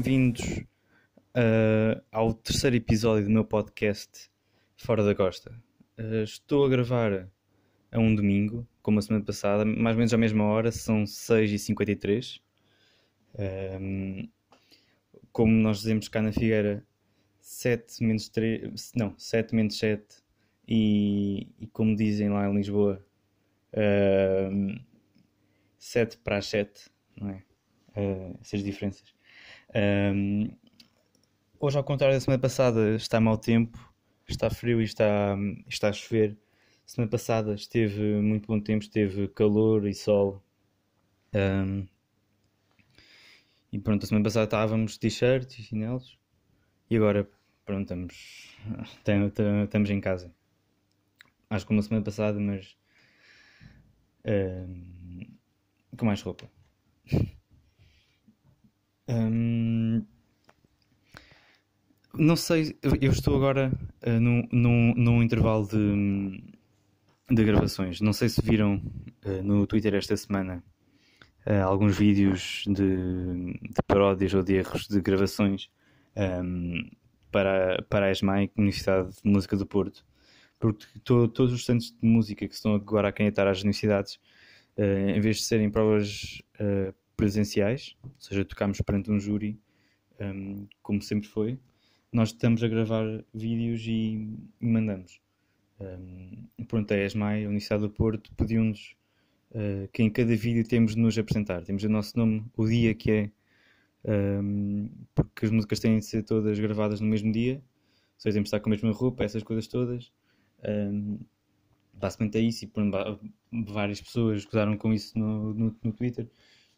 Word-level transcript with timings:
Bem-vindos 0.00 0.60
uh, 1.34 2.00
ao 2.12 2.32
terceiro 2.32 2.76
episódio 2.76 3.24
do 3.24 3.32
meu 3.32 3.44
podcast 3.44 4.30
Fora 4.76 5.02
da 5.02 5.12
Costa. 5.12 5.52
Uh, 5.98 6.22
estou 6.22 6.64
a 6.64 6.68
gravar 6.68 7.28
a 7.90 7.98
um 7.98 8.14
domingo, 8.14 8.64
como 8.80 9.00
a 9.00 9.02
semana 9.02 9.24
passada, 9.24 9.64
mais 9.64 9.96
ou 9.96 9.98
menos 9.98 10.14
à 10.14 10.16
mesma 10.16 10.44
hora, 10.44 10.70
são 10.70 11.02
6h53. 11.02 12.40
Um, 13.80 14.28
como 15.32 15.52
nós 15.52 15.78
dizemos 15.78 16.06
cá 16.06 16.22
na 16.22 16.30
Figueira, 16.30 16.86
7 17.40 18.04
menos 18.04 18.28
3, 18.28 18.92
não, 18.94 19.18
7 19.18 19.52
menos 19.52 19.76
7, 19.78 20.04
e, 20.68 21.48
e 21.58 21.66
como 21.66 21.96
dizem 21.96 22.28
lá 22.28 22.48
em 22.48 22.54
Lisboa, 22.54 23.04
um, 24.52 24.78
7 25.76 26.18
para 26.18 26.36
as 26.36 26.46
7, 26.46 26.88
não 27.20 27.30
é? 27.30 27.42
Uh, 27.96 28.38
essas 28.40 28.62
diferenças. 28.62 29.17
Um, 29.74 30.50
hoje, 31.60 31.76
ao 31.76 31.84
contrário 31.84 32.16
da 32.16 32.20
semana 32.20 32.40
passada, 32.40 32.96
está 32.96 33.20
mau 33.20 33.36
tempo, 33.36 33.78
está 34.26 34.50
frio 34.50 34.80
e 34.80 34.84
está, 34.84 35.36
está 35.66 35.88
a 35.88 35.92
chover. 35.92 36.36
Semana 36.86 37.10
passada 37.10 37.54
esteve 37.54 38.02
muito 38.20 38.46
bom 38.46 38.60
tempo, 38.60 38.82
esteve 38.82 39.28
calor 39.28 39.86
e 39.86 39.94
sol. 39.94 40.42
Um, 41.34 41.86
e 43.70 43.78
pronto, 43.78 44.04
a 44.04 44.06
semana 44.06 44.24
passada 44.24 44.44
estávamos 44.44 44.96
t-shirt 44.96 45.58
e 45.58 45.62
chinelos. 45.62 46.18
E 46.90 46.96
agora, 46.96 47.28
pronto, 47.64 47.82
estamos, 47.82 48.56
estamos 49.64 49.90
em 49.90 50.00
casa. 50.00 50.34
Acho 51.50 51.64
que 51.64 51.68
como 51.68 51.80
a 51.80 51.82
semana 51.82 52.04
passada, 52.04 52.40
mas 52.40 52.76
com 55.96 56.06
mais 56.06 56.22
roupa. 56.22 56.57
Não 62.18 62.36
sei, 62.36 62.76
eu 62.82 63.12
estou 63.12 63.36
agora 63.36 63.72
uh, 64.06 64.20
num, 64.20 64.46
num, 64.50 64.94
num 64.96 65.22
intervalo 65.22 65.66
de, 65.66 66.42
de 67.30 67.44
gravações. 67.44 68.00
Não 68.00 68.12
sei 68.12 68.28
se 68.28 68.42
viram 68.42 68.82
uh, 69.24 69.42
no 69.42 69.66
Twitter 69.66 69.94
esta 69.94 70.16
semana 70.16 70.62
uh, 71.46 71.64
alguns 71.64 71.96
vídeos 71.96 72.64
de, 72.66 73.52
de, 73.62 73.82
paródias 73.86 74.34
ou 74.34 74.42
de 74.42 74.54
erros 74.54 74.88
de 74.88 75.00
gravações 75.00 75.70
um, 76.16 76.90
para, 77.30 77.82
para 77.88 78.06
a 78.06 78.10
ESMAI, 78.10 78.50
Universidade 78.56 79.10
de 79.22 79.30
Música 79.30 79.56
do 79.56 79.66
Porto. 79.66 80.04
Porque 80.58 80.86
to, 81.04 81.28
todos 81.28 81.52
os 81.52 81.64
centros 81.64 81.92
de 81.92 82.08
música 82.08 82.48
que 82.48 82.54
estão 82.54 82.74
agora 82.74 83.08
a 83.08 83.12
canetar 83.12 83.46
às 83.46 83.60
universidades, 83.60 84.18
em 84.76 85.20
vez 85.20 85.38
de 85.38 85.42
serem 85.42 85.70
provas 85.70 86.40
presenciais, 87.18 87.96
ou 88.02 88.12
seja, 88.16 88.44
tocámos 88.44 88.80
perante 88.80 89.10
um 89.10 89.18
júri, 89.18 89.60
um, 90.20 90.68
como 90.80 91.02
sempre 91.02 91.28
foi, 91.28 91.58
nós 92.12 92.28
estamos 92.28 92.62
a 92.62 92.68
gravar 92.68 93.04
vídeos 93.34 93.84
e, 93.86 94.38
e 94.60 94.66
mandamos. 94.66 95.20
Um, 95.80 96.64
pronto, 96.66 96.94
a 96.94 96.96
ESMAI, 96.96 97.44
a 97.44 97.48
Universidade 97.48 97.82
do 97.82 97.90
Porto, 97.90 98.32
pediu-nos 98.36 98.94
uh, 99.50 99.88
que 99.92 100.02
em 100.04 100.08
cada 100.08 100.34
vídeo 100.36 100.66
temos 100.66 100.94
de 100.94 101.00
nos 101.00 101.18
apresentar. 101.18 101.64
Temos 101.64 101.82
o 101.82 101.88
nosso 101.88 102.16
nome, 102.16 102.44
o 102.56 102.66
dia 102.66 102.94
que 102.94 103.10
é, 103.10 103.30
um, 104.40 104.88
porque 105.12 105.44
as 105.44 105.50
músicas 105.50 105.80
têm 105.80 105.98
de 105.98 106.04
ser 106.04 106.22
todas 106.22 106.58
gravadas 106.60 107.00
no 107.00 107.08
mesmo 107.08 107.32
dia, 107.32 107.56
ou 107.56 108.20
seja, 108.20 108.34
temos 108.34 108.46
de 108.46 108.48
estar 108.54 108.60
com 108.60 108.70
a 108.70 108.72
mesma 108.72 108.92
roupa, 108.92 109.24
essas 109.24 109.42
coisas 109.42 109.66
todas. 109.66 110.12
Um, 110.64 111.18
basicamente 111.92 112.38
é 112.38 112.42
isso, 112.42 112.64
e 112.64 112.68
pronto, 112.68 112.96
várias 113.66 114.00
pessoas 114.00 114.44
gozaram 114.44 114.76
com 114.76 114.92
isso 114.94 115.18
no, 115.18 115.52
no, 115.52 115.76
no 115.82 115.92
Twitter. 115.92 116.28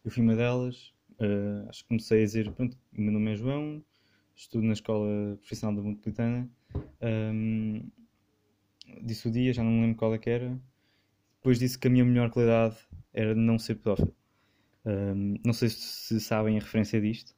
Eu 0.04 0.10
fui 0.10 0.22
uma 0.22 0.34
delas, 0.34 0.94
uh, 1.18 1.68
acho 1.68 1.82
que 1.82 1.88
comecei 1.88 2.22
a 2.22 2.24
dizer: 2.24 2.50
pronto, 2.52 2.76
o 2.96 3.00
meu 3.00 3.12
nome 3.12 3.32
é 3.32 3.36
João, 3.36 3.84
estudo 4.34 4.66
na 4.66 4.72
Escola 4.72 5.36
Profissional 5.36 5.76
da 5.76 5.82
Metropolitana. 5.82 6.50
Um, 7.02 7.90
disse 9.02 9.28
o 9.28 9.30
dia, 9.30 9.52
já 9.52 9.62
não 9.62 9.70
me 9.70 9.82
lembro 9.82 9.98
qual 9.98 10.14
é 10.14 10.18
que 10.18 10.30
era. 10.30 10.58
Depois 11.36 11.58
disse 11.58 11.78
que 11.78 11.88
a 11.88 11.90
minha 11.90 12.04
melhor 12.04 12.30
qualidade 12.30 12.76
era 13.12 13.34
não 13.34 13.58
ser 13.58 13.76
pedófilo. 13.76 14.14
Um, 14.84 15.36
não 15.44 15.52
sei 15.52 15.68
se 15.68 16.20
sabem 16.20 16.56
a 16.56 16.60
referência 16.60 17.00
disto. 17.00 17.34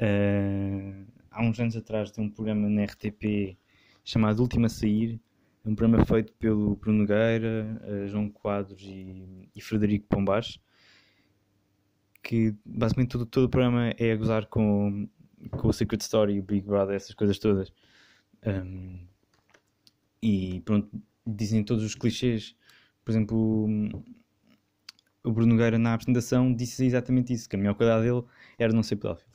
Uh, 0.00 1.06
há 1.30 1.42
uns 1.42 1.58
anos 1.58 1.76
atrás 1.76 2.12
de 2.12 2.20
um 2.20 2.28
programa 2.30 2.68
na 2.68 2.84
RTP 2.84 3.56
chamado 4.04 4.40
Última 4.40 4.68
Sair, 4.68 5.20
um 5.64 5.74
programa 5.74 6.04
feito 6.04 6.32
pelo 6.34 6.76
Bruno 6.76 6.98
Nogueira, 6.98 7.80
uh, 7.82 8.06
João 8.06 8.28
Quadros 8.28 8.82
e, 8.82 9.48
e 9.54 9.60
Frederico 9.60 10.06
Pombás, 10.08 10.60
que 12.24 12.54
basicamente 12.64 13.10
todo, 13.10 13.26
todo 13.26 13.44
o 13.44 13.48
programa 13.48 13.94
é 13.98 14.12
a 14.12 14.16
gozar 14.16 14.46
com, 14.46 15.06
com 15.50 15.68
o 15.68 15.72
Secret 15.72 16.00
Story, 16.00 16.40
o 16.40 16.42
Big 16.42 16.66
Brother, 16.66 16.96
essas 16.96 17.14
coisas 17.14 17.38
todas. 17.38 17.70
Um, 18.44 19.06
e 20.22 20.60
pronto, 20.64 20.90
dizem 21.26 21.62
todos 21.62 21.84
os 21.84 21.94
clichês. 21.94 22.56
Por 23.04 23.12
exemplo, 23.12 23.66
o 25.22 25.30
Bruno 25.30 25.52
Nogueira 25.52 25.78
na 25.78 25.94
apresentação 25.94 26.52
disse 26.52 26.84
exatamente 26.86 27.32
isso, 27.32 27.48
que 27.48 27.56
a 27.56 27.58
melhor 27.58 27.74
qualidade 27.74 28.06
dele 28.06 28.24
era 28.58 28.72
não 28.72 28.82
ser 28.82 28.96
pedófilo. 28.96 29.30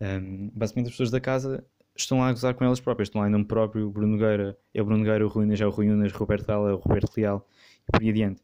Um, 0.00 0.50
basicamente 0.52 0.86
as 0.86 0.92
pessoas 0.92 1.10
da 1.12 1.20
casa 1.20 1.64
estão 1.96 2.18
lá 2.18 2.28
a 2.28 2.32
gozar 2.32 2.54
com 2.54 2.64
elas 2.64 2.80
próprias, 2.80 3.06
estão 3.08 3.20
lá 3.20 3.28
em 3.28 3.30
nome 3.30 3.44
próprio, 3.44 3.86
o 3.86 3.90
Bruno 3.90 4.16
Nogueira 4.16 4.58
é 4.74 4.82
o 4.82 4.84
Bruno 4.84 5.04
Nogueira, 5.04 5.24
o 5.24 5.28
Rui 5.28 5.44
Unas 5.44 5.60
é 5.60 5.66
o 5.66 5.70
Rui 5.70 5.88
Unas, 5.88 6.12
o 6.12 6.18
Roberto 6.18 6.48
Leal 6.48 6.68
é 6.68 6.72
o 6.72 6.76
Roberto 6.78 7.16
Leal, 7.16 7.48
e 7.88 7.92
por 7.92 8.02
aí 8.02 8.10
adiante. 8.10 8.42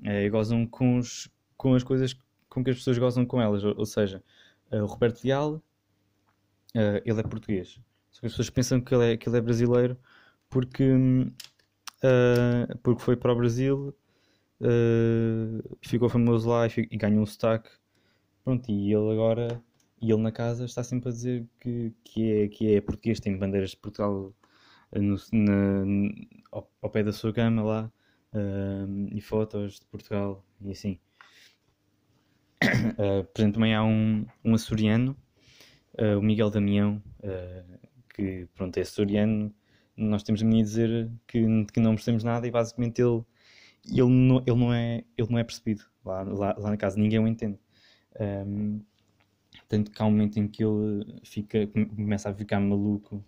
Uh, 0.00 0.26
e 0.26 0.28
gozam 0.28 0.66
com, 0.66 0.98
os, 0.98 1.30
com 1.56 1.74
as 1.74 1.84
coisas 1.84 2.16
com 2.48 2.64
que 2.64 2.70
as 2.70 2.76
pessoas 2.76 2.98
gozam 2.98 3.26
com 3.26 3.40
elas, 3.40 3.64
ou, 3.64 3.74
ou 3.76 3.86
seja, 3.86 4.22
uh, 4.72 4.82
o 4.82 4.86
Roberto 4.86 5.24
Leal 5.24 5.62
Uh, 6.74 7.00
ele 7.04 7.20
é 7.20 7.22
português. 7.22 7.80
Só 8.10 8.20
que 8.20 8.26
as 8.26 8.32
pessoas 8.32 8.50
pensam 8.50 8.80
que 8.80 8.94
ele 8.94 9.12
é, 9.12 9.16
que 9.16 9.28
ele 9.28 9.38
é 9.38 9.40
brasileiro 9.40 9.98
porque, 10.50 10.84
uh, 10.92 12.78
porque 12.82 13.02
foi 13.02 13.16
para 13.16 13.32
o 13.32 13.36
Brasil, 13.36 13.94
ficou 15.82 16.08
famoso 16.08 16.48
lá 16.48 16.66
e, 16.66 16.70
e, 16.90 16.96
ganhou 16.96 17.22
um 17.22 17.26
sotaque. 17.26 17.70
Pronto, 18.44 18.70
e 18.70 18.92
ele 18.92 19.12
agora, 19.12 19.62
e 20.00 20.10
ele 20.10 20.22
na 20.22 20.32
casa 20.32 20.64
está 20.64 20.82
sempre 20.82 21.10
a 21.10 21.12
dizer 21.12 21.46
que, 21.60 21.92
que, 22.04 22.32
é, 22.32 22.48
que 22.48 22.74
é 22.74 22.80
português, 22.80 23.20
tem 23.20 23.36
bandeiras 23.38 23.70
de 23.70 23.76
Portugal 23.76 24.32
no, 24.92 25.16
na, 25.32 25.84
ao, 26.52 26.70
ao, 26.82 26.90
pé 26.90 27.02
da 27.02 27.12
sua 27.12 27.32
cama 27.32 27.62
lá 27.62 27.92
e 29.12 29.20
fotos 29.20 29.80
de 29.80 29.86
Portugal 29.86 30.44
e 30.60 30.70
assim. 30.72 30.98
por 33.32 33.40
exemplo, 33.40 33.54
também 33.54 33.74
há 33.74 33.84
um, 33.84 34.26
um 34.44 34.54
açoriano 34.54 35.16
uh, 35.98 36.18
o 36.18 36.22
Miguel 36.22 36.50
Damião, 36.50 37.02
uh, 37.20 37.78
que 38.14 38.46
pronto, 38.54 38.76
é 38.78 38.82
açoriano, 38.82 39.52
nós 39.96 40.22
temos 40.22 40.40
a 40.42 40.44
mania 40.44 40.62
de 40.62 40.68
dizer 40.68 41.10
que, 41.26 41.40
que 41.72 41.80
não 41.80 41.94
percebemos 41.94 42.24
nada 42.24 42.46
e 42.46 42.50
basicamente 42.50 43.02
ele, 43.02 43.22
ele, 43.84 44.08
não, 44.08 44.42
ele, 44.46 44.56
não, 44.56 44.72
é, 44.72 45.04
ele 45.16 45.28
não 45.30 45.38
é 45.38 45.44
percebido 45.44 45.84
lá, 46.04 46.22
lá, 46.22 46.54
lá 46.56 46.70
na 46.70 46.76
casa, 46.76 46.98
ninguém 46.98 47.18
o 47.18 47.26
entende. 47.26 47.58
Um, 48.18 48.80
tanto 49.68 49.90
que 49.90 50.00
há 50.00 50.06
um 50.06 50.10
momento 50.10 50.38
em 50.38 50.48
que 50.48 50.64
ele 50.64 51.20
fica, 51.24 51.66
começa 51.66 52.30
a 52.30 52.34
ficar 52.34 52.60
maluco 52.60 53.22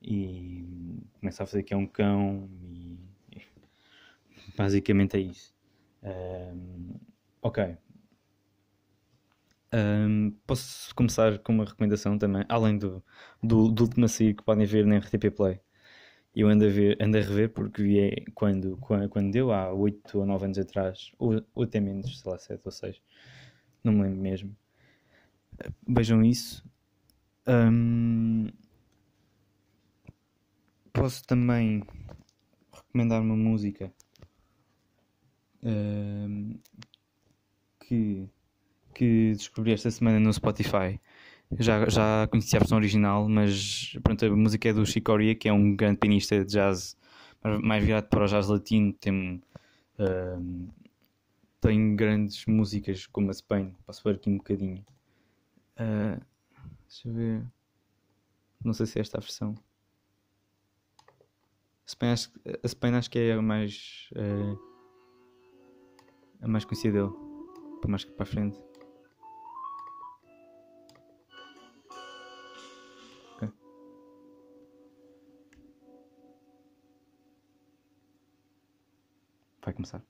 e 0.00 1.02
começa 1.20 1.42
a 1.42 1.46
fazer 1.46 1.62
que 1.62 1.74
é 1.74 1.76
um 1.76 1.86
cão 1.86 2.48
e, 2.62 2.98
e 3.32 3.42
basicamente 4.56 5.16
é 5.16 5.20
isso. 5.20 5.54
Um, 6.02 6.94
ok, 7.42 7.76
um, 9.74 10.30
posso 10.46 10.94
começar 10.94 11.38
com 11.40 11.52
uma 11.52 11.64
recomendação 11.64 12.16
também, 12.16 12.44
além 12.48 12.78
do, 12.78 13.02
do, 13.42 13.68
do 13.70 13.88
que 13.88 14.34
podem 14.44 14.66
ver 14.66 14.86
na 14.86 14.98
RTP 14.98 15.30
Play. 15.34 15.60
Eu 16.34 16.48
ando 16.48 16.64
a, 16.64 16.68
ver, 16.68 16.96
ando 17.00 17.16
a 17.18 17.20
rever 17.20 17.50
porque 17.52 17.82
vi 17.82 18.00
é 18.00 18.24
quando, 18.34 18.76
quando, 18.78 19.08
quando 19.08 19.32
deu, 19.32 19.52
há 19.52 19.72
8 19.72 20.18
ou 20.18 20.26
9 20.26 20.44
anos 20.46 20.58
atrás, 20.58 21.12
ou, 21.18 21.42
ou 21.54 21.64
até 21.64 21.80
menos, 21.80 22.20
sei 22.20 22.30
lá, 22.30 22.38
7 22.38 22.62
ou 22.64 22.72
6, 22.72 23.00
não 23.84 23.92
me 23.92 24.02
lembro 24.02 24.20
mesmo. 24.20 24.56
Vejam 25.86 26.24
isso. 26.24 26.64
Um, 27.46 28.48
posso 30.92 31.24
também 31.24 31.82
recomendar 32.72 33.20
uma 33.20 33.36
música 33.36 33.92
um, 35.62 36.58
que 37.80 38.28
que 38.94 39.32
descobri 39.32 39.72
esta 39.72 39.90
semana 39.90 40.20
no 40.20 40.32
Spotify. 40.32 41.00
Já, 41.58 41.88
já 41.88 42.26
conhecia 42.28 42.58
a 42.58 42.60
versão 42.60 42.78
original, 42.78 43.28
mas 43.28 43.96
pronto, 44.02 44.24
a 44.24 44.30
música 44.30 44.68
é 44.68 44.72
do 44.72 44.86
Chicoria, 44.86 45.34
que 45.34 45.48
é 45.48 45.52
um 45.52 45.76
grande 45.76 45.98
pianista 45.98 46.44
de 46.44 46.52
jazz, 46.52 46.96
mais 47.62 47.84
virado 47.84 48.08
para 48.08 48.24
o 48.24 48.26
jazz 48.26 48.48
latino. 48.48 48.92
Tem, 48.94 49.42
uh, 49.98 50.68
tem 51.60 51.94
grandes 51.96 52.46
músicas 52.46 53.06
como 53.06 53.30
a 53.30 53.34
Spain. 53.34 53.74
Posso 53.86 54.02
ver 54.04 54.16
aqui 54.16 54.30
um 54.30 54.38
bocadinho. 54.38 54.84
Uh, 55.78 56.20
deixa 56.88 57.08
eu 57.08 57.14
ver. 57.14 57.42
Não 58.64 58.72
sei 58.72 58.86
se 58.86 58.98
é 58.98 59.02
esta 59.02 59.18
a 59.18 59.20
versão. 59.20 59.54
A 61.86 61.90
Spain 61.90 62.08
acho, 62.08 62.32
a 62.62 62.68
Spain 62.68 62.94
acho 62.94 63.10
que 63.10 63.18
é 63.18 63.32
a 63.34 63.42
mais. 63.42 64.08
Uh, 64.12 64.58
a 66.40 66.48
mais 66.48 66.64
conhecida 66.64 67.00
dele. 67.00 67.12
Para 67.80 67.90
mais 67.90 68.04
para 68.04 68.22
a 68.22 68.26
frente. 68.26 68.73
Vai 79.64 79.74
começar. 79.74 80.02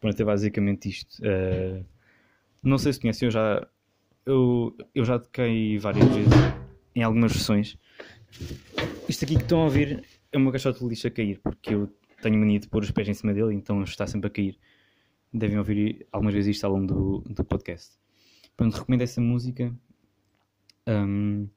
Pronto, 0.00 0.20
é 0.20 0.24
basicamente 0.24 0.90
isto. 0.90 1.22
Uh, 1.22 1.82
não 2.62 2.76
sei 2.76 2.92
se 2.92 3.00
conhecem, 3.00 3.26
eu 3.26 3.30
já, 3.30 3.66
eu, 4.26 4.76
eu 4.94 5.02
já 5.02 5.18
toquei 5.18 5.78
várias 5.78 6.06
vezes 6.08 6.32
em 6.94 7.02
algumas 7.02 7.32
versões. 7.32 7.78
Isto 9.08 9.24
aqui 9.24 9.36
que 9.36 9.42
estão 9.42 9.62
a 9.62 9.64
ouvir 9.64 10.04
é 10.30 10.36
uma 10.36 10.52
caixote 10.52 10.80
de 10.80 10.86
lixo 10.86 11.06
a 11.06 11.10
cair, 11.10 11.40
porque 11.40 11.74
eu 11.74 11.90
tenho 12.20 12.38
mania 12.38 12.60
de 12.60 12.68
pôr 12.68 12.82
os 12.82 12.90
pés 12.90 13.08
em 13.08 13.14
cima 13.14 13.32
dele, 13.32 13.54
então 13.54 13.82
está 13.82 14.06
sempre 14.06 14.28
a 14.28 14.30
cair. 14.30 14.58
Devem 15.32 15.56
ouvir 15.56 16.06
algumas 16.12 16.34
vezes 16.34 16.56
isto 16.56 16.64
ao 16.64 16.72
longo 16.72 16.86
do, 16.86 17.20
do 17.32 17.42
podcast. 17.42 18.03
Pronto, 18.56 18.74
recomendo 18.74 19.02
essa 19.02 19.20
música. 19.20 19.74
Um, 20.86 21.48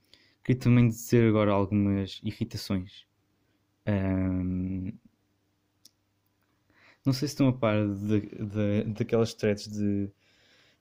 queria 0.43 0.59
também 0.61 0.87
dizer 0.87 1.29
agora 1.29 1.51
algumas 1.51 2.19
irritações. 2.23 3.05
Um, 3.87 4.91
não 7.05 7.13
sei 7.13 7.27
se 7.27 7.33
estão 7.33 7.47
a 7.47 7.53
par 7.53 7.87
de, 7.87 8.21
de, 8.21 8.83
daquelas 8.93 9.33
threads 9.33 9.67
de, 9.67 10.09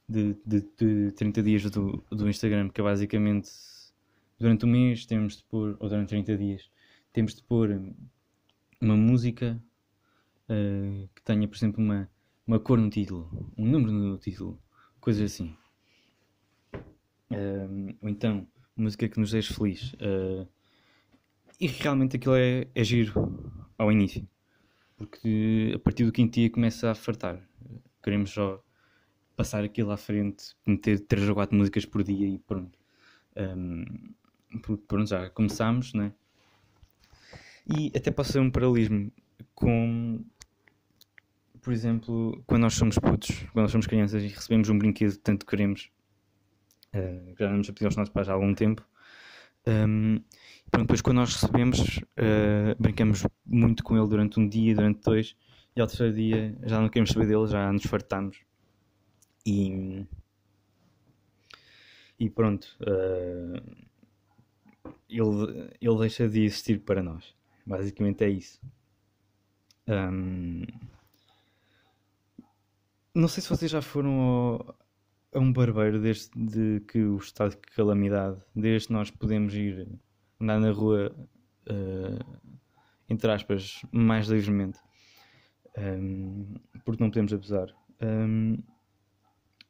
de, 0.08 0.36
de, 0.44 0.60
de 0.76 1.12
30 1.12 1.42
dias 1.42 1.70
do, 1.70 2.04
do 2.10 2.28
Instagram, 2.28 2.68
que 2.68 2.80
é 2.80 2.84
basicamente 2.84 3.50
durante 4.38 4.66
um 4.66 4.70
mês 4.70 5.06
temos 5.06 5.36
de 5.36 5.44
pôr, 5.44 5.76
ou 5.78 5.88
durante 5.88 6.08
30 6.08 6.36
dias, 6.36 6.70
temos 7.12 7.34
de 7.34 7.42
pôr 7.42 7.80
uma 8.80 8.96
música 8.96 9.62
uh, 10.48 11.08
que 11.14 11.22
tenha, 11.22 11.46
por 11.48 11.56
exemplo, 11.56 11.82
uma, 11.82 12.10
uma 12.46 12.60
cor 12.60 12.78
no 12.78 12.90
título, 12.90 13.52
um 13.56 13.66
número 13.66 13.92
no 13.92 14.18
título, 14.18 14.60
coisas 15.00 15.32
assim. 15.32 15.56
Uh, 17.30 17.96
ou 18.00 18.08
então, 18.08 18.46
música 18.76 19.08
que 19.08 19.18
nos 19.18 19.30
deixe 19.30 19.52
feliz. 19.52 19.92
Uh, 19.94 20.46
e 21.58 21.66
realmente 21.66 22.16
aquilo 22.16 22.36
é, 22.36 22.66
é 22.74 22.84
giro 22.84 23.62
ao 23.78 23.90
início, 23.90 24.28
porque 24.96 25.72
a 25.74 25.78
partir 25.78 26.04
do 26.04 26.12
quinto 26.12 26.34
dia 26.34 26.50
começa 26.50 26.90
a 26.90 26.94
fartar. 26.94 27.40
Queremos 28.02 28.30
só 28.30 28.62
passar 29.34 29.64
aquilo 29.64 29.90
à 29.90 29.96
frente, 29.96 30.54
meter 30.66 31.00
3 31.00 31.28
ou 31.28 31.34
4 31.34 31.56
músicas 31.56 31.84
por 31.84 32.02
dia 32.02 32.28
e 32.28 32.38
pronto. 32.38 32.78
Um, 33.36 33.84
pronto, 34.86 35.08
já 35.08 35.30
começámos, 35.30 35.92
né? 35.94 36.12
E 37.66 37.90
até 37.96 38.10
pode 38.10 38.28
ser 38.28 38.38
um 38.38 38.50
paralelismo 38.50 39.10
com, 39.54 40.24
por 41.60 41.72
exemplo, 41.72 42.42
quando 42.46 42.62
nós 42.62 42.74
somos 42.74 42.98
putos, 42.98 43.42
quando 43.52 43.64
nós 43.64 43.72
somos 43.72 43.86
crianças 43.86 44.22
e 44.22 44.28
recebemos 44.28 44.68
um 44.68 44.78
brinquedo 44.78 45.12
que 45.12 45.18
tanto 45.18 45.44
queremos, 45.44 45.90
uh, 46.96 47.34
já 47.38 47.48
não 47.48 47.58
nos 47.58 47.68
pedido 47.68 47.86
aos 47.86 47.96
nossos 47.96 48.12
pais 48.12 48.28
há 48.28 48.32
algum 48.32 48.54
tempo, 48.54 48.86
um, 49.66 50.20
pronto, 50.70 50.86
depois 50.86 51.00
quando 51.00 51.16
nós 51.16 51.34
recebemos, 51.34 51.98
uh, 51.98 52.76
brincamos 52.78 53.26
muito 53.44 53.82
com 53.82 53.96
ele 53.96 54.08
durante 54.08 54.38
um 54.38 54.48
dia, 54.48 54.74
durante 54.74 55.02
dois, 55.02 55.36
e 55.74 55.80
ao 55.80 55.86
terceiro 55.86 56.14
dia 56.14 56.56
já 56.62 56.80
não 56.80 56.88
queremos 56.88 57.10
saber 57.10 57.26
dele, 57.26 57.46
já 57.46 57.72
nos 57.72 57.84
fartamos. 57.84 58.38
E, 59.44 60.06
e 62.18 62.30
pronto, 62.30 62.66
uh, 62.80 63.86
ele, 65.08 65.70
ele 65.80 65.98
deixa 65.98 66.28
de 66.28 66.44
existir 66.44 66.80
para 66.80 67.02
nós. 67.02 67.34
Basicamente 67.64 68.24
é 68.24 68.28
isso. 68.28 68.60
Um, 69.88 70.64
não 73.14 73.28
sei 73.28 73.42
se 73.42 73.48
vocês 73.48 73.70
já 73.70 73.80
foram 73.80 74.20
ao, 74.20 74.76
a 75.36 75.38
um 75.38 75.52
barbeiro 75.52 76.00
desde 76.00 76.30
de 76.34 76.80
que 76.88 76.98
o 76.98 77.18
estado 77.18 77.50
de 77.50 77.58
calamidade, 77.74 78.40
desde 78.54 78.90
nós 78.90 79.10
podemos 79.10 79.52
ir 79.52 79.86
andar 80.40 80.58
na 80.58 80.70
rua, 80.70 81.14
uh, 81.68 82.50
entre 83.06 83.30
aspas, 83.30 83.82
mais 83.92 84.28
livremente, 84.28 84.78
um, 85.76 86.54
porque 86.84 87.02
não 87.02 87.10
podemos 87.10 87.34
abusar. 87.34 87.68
Um, 88.00 88.56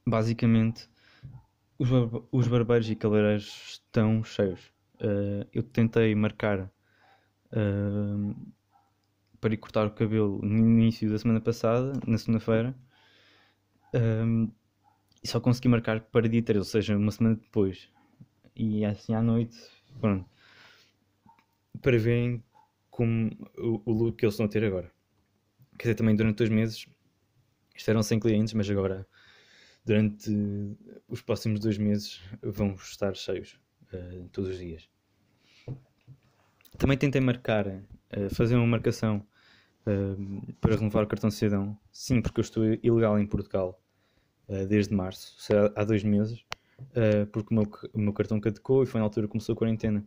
basicamente, 0.06 0.88
os, 1.76 1.88
os 2.30 2.46
barbeiros 2.46 2.88
e 2.88 2.94
cabeleireiros 2.94 3.72
estão 3.72 4.22
cheios. 4.22 4.72
Uh, 5.00 5.46
eu 5.52 5.64
tentei 5.64 6.14
marcar 6.14 6.70
uh, 7.50 8.52
para 9.40 9.52
ir 9.52 9.56
cortar 9.56 9.88
o 9.88 9.90
cabelo 9.90 10.40
no 10.42 10.58
início 10.58 11.10
da 11.10 11.19
semana 11.19 11.40
passada, 11.40 11.92
na 12.06 12.16
segunda-feira, 12.16 12.72
um, 13.92 14.48
e 15.26 15.28
só 15.28 15.40
consegui 15.40 15.67
marcar 15.67 16.00
para 16.02 16.28
dia 16.28 16.40
3, 16.40 16.58
ou 16.58 16.64
seja, 16.64 16.96
uma 16.96 17.11
semana 17.11 17.34
depois. 17.34 17.90
E 18.55 18.84
assim 18.84 19.12
à 19.12 19.20
noite, 19.20 19.58
pronto, 20.00 20.25
para 21.82 21.99
verem 21.99 22.44
como 22.88 23.32
o, 23.58 23.82
o 23.84 23.93
look 23.93 24.19
que 24.19 24.25
eles 24.25 24.34
estão 24.34 24.46
a 24.46 24.49
ter 24.49 24.62
agora. 24.62 24.88
Quer 25.76 25.82
dizer, 25.82 25.94
também 25.96 26.14
durante 26.14 26.37
dois 26.37 26.49
meses, 26.49 26.87
isto 27.75 27.90
eram 27.90 28.05
100 28.05 28.20
clientes, 28.20 28.55
mas 28.55 28.70
agora, 28.70 29.05
durante 29.84 30.31
os 31.08 31.20
próximos 31.20 31.58
dois 31.58 31.76
meses, 31.76 32.22
vão 32.40 32.75
estar 32.75 33.12
cheios 33.17 33.58
uh, 33.93 34.29
todos 34.29 34.50
os 34.50 34.58
dias. 34.58 34.88
Também 36.79 36.96
tentei 36.96 37.20
marcar, 37.20 37.67
uh, 37.67 38.32
fazer 38.32 38.55
uma 38.55 38.67
marcação 38.67 39.26
uh, 39.88 40.55
para 40.61 40.76
renovar 40.76 41.02
o 41.02 41.08
cartão 41.08 41.31
de 41.31 41.34
cidadão. 41.34 41.76
Sim, 41.90 42.22
porque 42.22 42.38
eu 42.38 42.43
estou 42.43 42.64
ilegal 42.64 43.19
em 43.19 43.26
Portugal 43.26 43.82
uh, 44.48 44.66
desde 44.66 44.94
março, 44.94 45.37
há 45.75 45.84
dois 45.84 46.02
meses, 46.02 46.44
porque 47.32 47.54
o 47.54 47.58
meu, 47.58 47.70
o 47.94 47.98
meu, 47.98 48.12
cartão 48.12 48.38
caducou 48.38 48.82
e 48.82 48.87
foi 48.87 49.00
na 49.00 49.05
altura 49.06 49.26
que 49.26 49.32
começou 49.32 49.55
a 49.55 49.56
quarentena. 49.56 50.05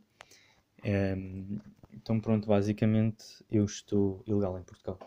então, 1.94 2.20
pronto, 2.20 2.48
basicamente 2.48 3.26
eu 3.52 3.66
estou 3.66 4.24
ilegal 4.28 4.60
em 4.60 4.64
Portugal. 4.64 5.00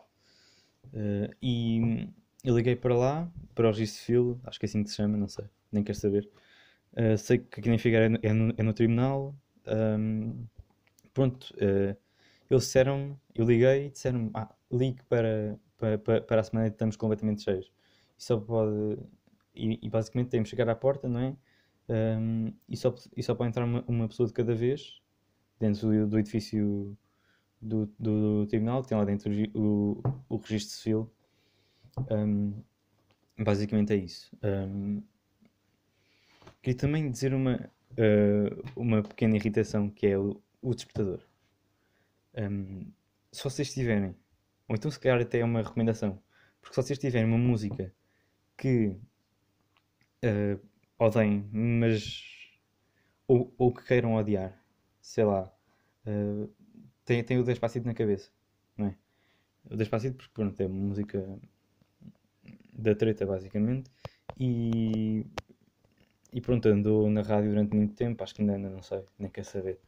e 1.40 2.08
eu 2.44 2.56
liguei 2.56 2.74
para 2.74 2.96
lá, 2.96 3.30
para 3.54 3.70
o 3.70 3.74
civil, 3.74 4.40
acho 4.44 4.58
que 4.58 4.66
é 4.66 4.68
assim 4.68 4.82
que 4.82 4.90
se 4.90 4.96
chama, 4.96 5.16
não 5.16 5.28
sei, 5.28 5.44
nem 5.70 5.84
quero 5.84 5.98
saber. 5.98 6.28
sei 7.18 7.38
que 7.38 7.60
aqui 7.60 7.68
nem 7.68 7.78
Figueira 7.78 8.18
é 8.22 8.32
no, 8.32 8.54
é 8.56 8.62
no, 8.62 8.72
tribunal. 8.72 9.36
Um, 9.66 10.46
pronto, 11.14 11.54
uh, 11.54 11.96
eles 12.50 12.64
disseram, 12.64 13.18
eu 13.34 13.46
liguei 13.46 13.86
e 13.86 13.90
disseram, 13.90 14.30
ah, 14.34 14.54
ligue 14.70 15.02
para, 15.08 15.58
para, 15.78 16.20
para, 16.20 16.40
a 16.40 16.44
semana 16.44 16.66
e 16.66 16.70
estamos 16.70 16.96
completamente 16.96 17.42
cheios. 17.42 17.72
Só 18.18 18.38
pode, 18.38 18.98
e, 19.54 19.88
basicamente 19.88 20.30
temos 20.30 20.48
que 20.48 20.56
chegar 20.56 20.70
à 20.70 20.74
porta, 20.74 21.08
não 21.08 21.20
é? 21.20 21.36
Um, 21.88 22.52
e, 22.68 22.76
só, 22.76 22.94
e 23.16 23.22
só 23.22 23.34
pode 23.34 23.50
entrar 23.50 23.64
uma, 23.64 23.84
uma 23.86 24.08
pessoa 24.08 24.26
de 24.26 24.32
cada 24.32 24.54
vez 24.54 25.00
dentro 25.58 25.88
do, 25.88 26.08
do 26.08 26.18
edifício 26.18 26.96
do, 27.60 27.86
do, 27.98 28.40
do, 28.40 28.46
tribunal, 28.46 28.82
tem 28.82 28.96
lá 28.96 29.04
dentro 29.04 29.30
o, 29.54 30.02
o, 30.28 30.36
registro 30.36 30.76
civil. 30.76 31.12
Um, 32.10 32.62
basicamente 33.38 33.92
é 33.92 33.96
isso. 33.96 34.36
Um, 34.42 35.02
queria 36.62 36.78
também 36.78 37.10
dizer 37.10 37.34
uma, 37.34 37.70
uh, 37.92 38.62
uma 38.74 39.02
pequena 39.02 39.36
irritação 39.36 39.90
que 39.90 40.06
é 40.06 40.18
o, 40.18 40.42
o 40.60 40.74
despertador. 40.74 41.20
Um, 42.34 42.90
se 43.30 43.44
vocês 43.44 43.72
tiverem, 43.72 44.16
ou 44.68 44.74
então 44.74 44.90
se 44.90 44.98
calhar 44.98 45.20
até 45.20 45.40
é 45.40 45.44
uma 45.44 45.62
recomendação, 45.62 46.20
porque 46.60 46.74
se 46.74 46.82
vocês 46.82 46.98
tiverem 46.98 47.28
uma 47.28 47.38
música 47.38 47.94
que 48.56 48.96
uh, 50.24 50.60
odeiem, 50.98 51.48
mas 51.52 52.22
ou, 53.26 53.54
ou, 53.58 53.72
que 53.72 53.84
queiram 53.84 54.14
odiar, 54.14 54.58
sei 55.00 55.24
lá, 55.24 55.52
uh, 56.06 56.50
tem, 57.04 57.22
tem 57.24 57.38
o 57.38 57.44
Despacito 57.44 57.86
na 57.86 57.94
cabeça, 57.94 58.30
não 58.76 58.86
é? 58.86 58.96
O 59.70 59.76
Despacito, 59.76 60.16
porque 60.16 60.32
pronto, 60.32 60.60
é 60.60 60.68
música 60.68 61.38
da 62.72 62.94
treta 62.94 63.26
basicamente, 63.26 63.90
e, 64.38 65.26
e 66.32 66.40
pronto, 66.40 66.68
andou 66.68 67.08
na 67.10 67.22
rádio 67.22 67.50
durante 67.50 67.76
muito 67.76 67.94
tempo, 67.94 68.22
acho 68.22 68.34
que 68.34 68.42
ainda, 68.42 68.54
ainda 68.54 68.70
não 68.70 68.82
sei, 68.82 69.04
nem 69.18 69.30
quer 69.30 69.44
saber. 69.44 69.78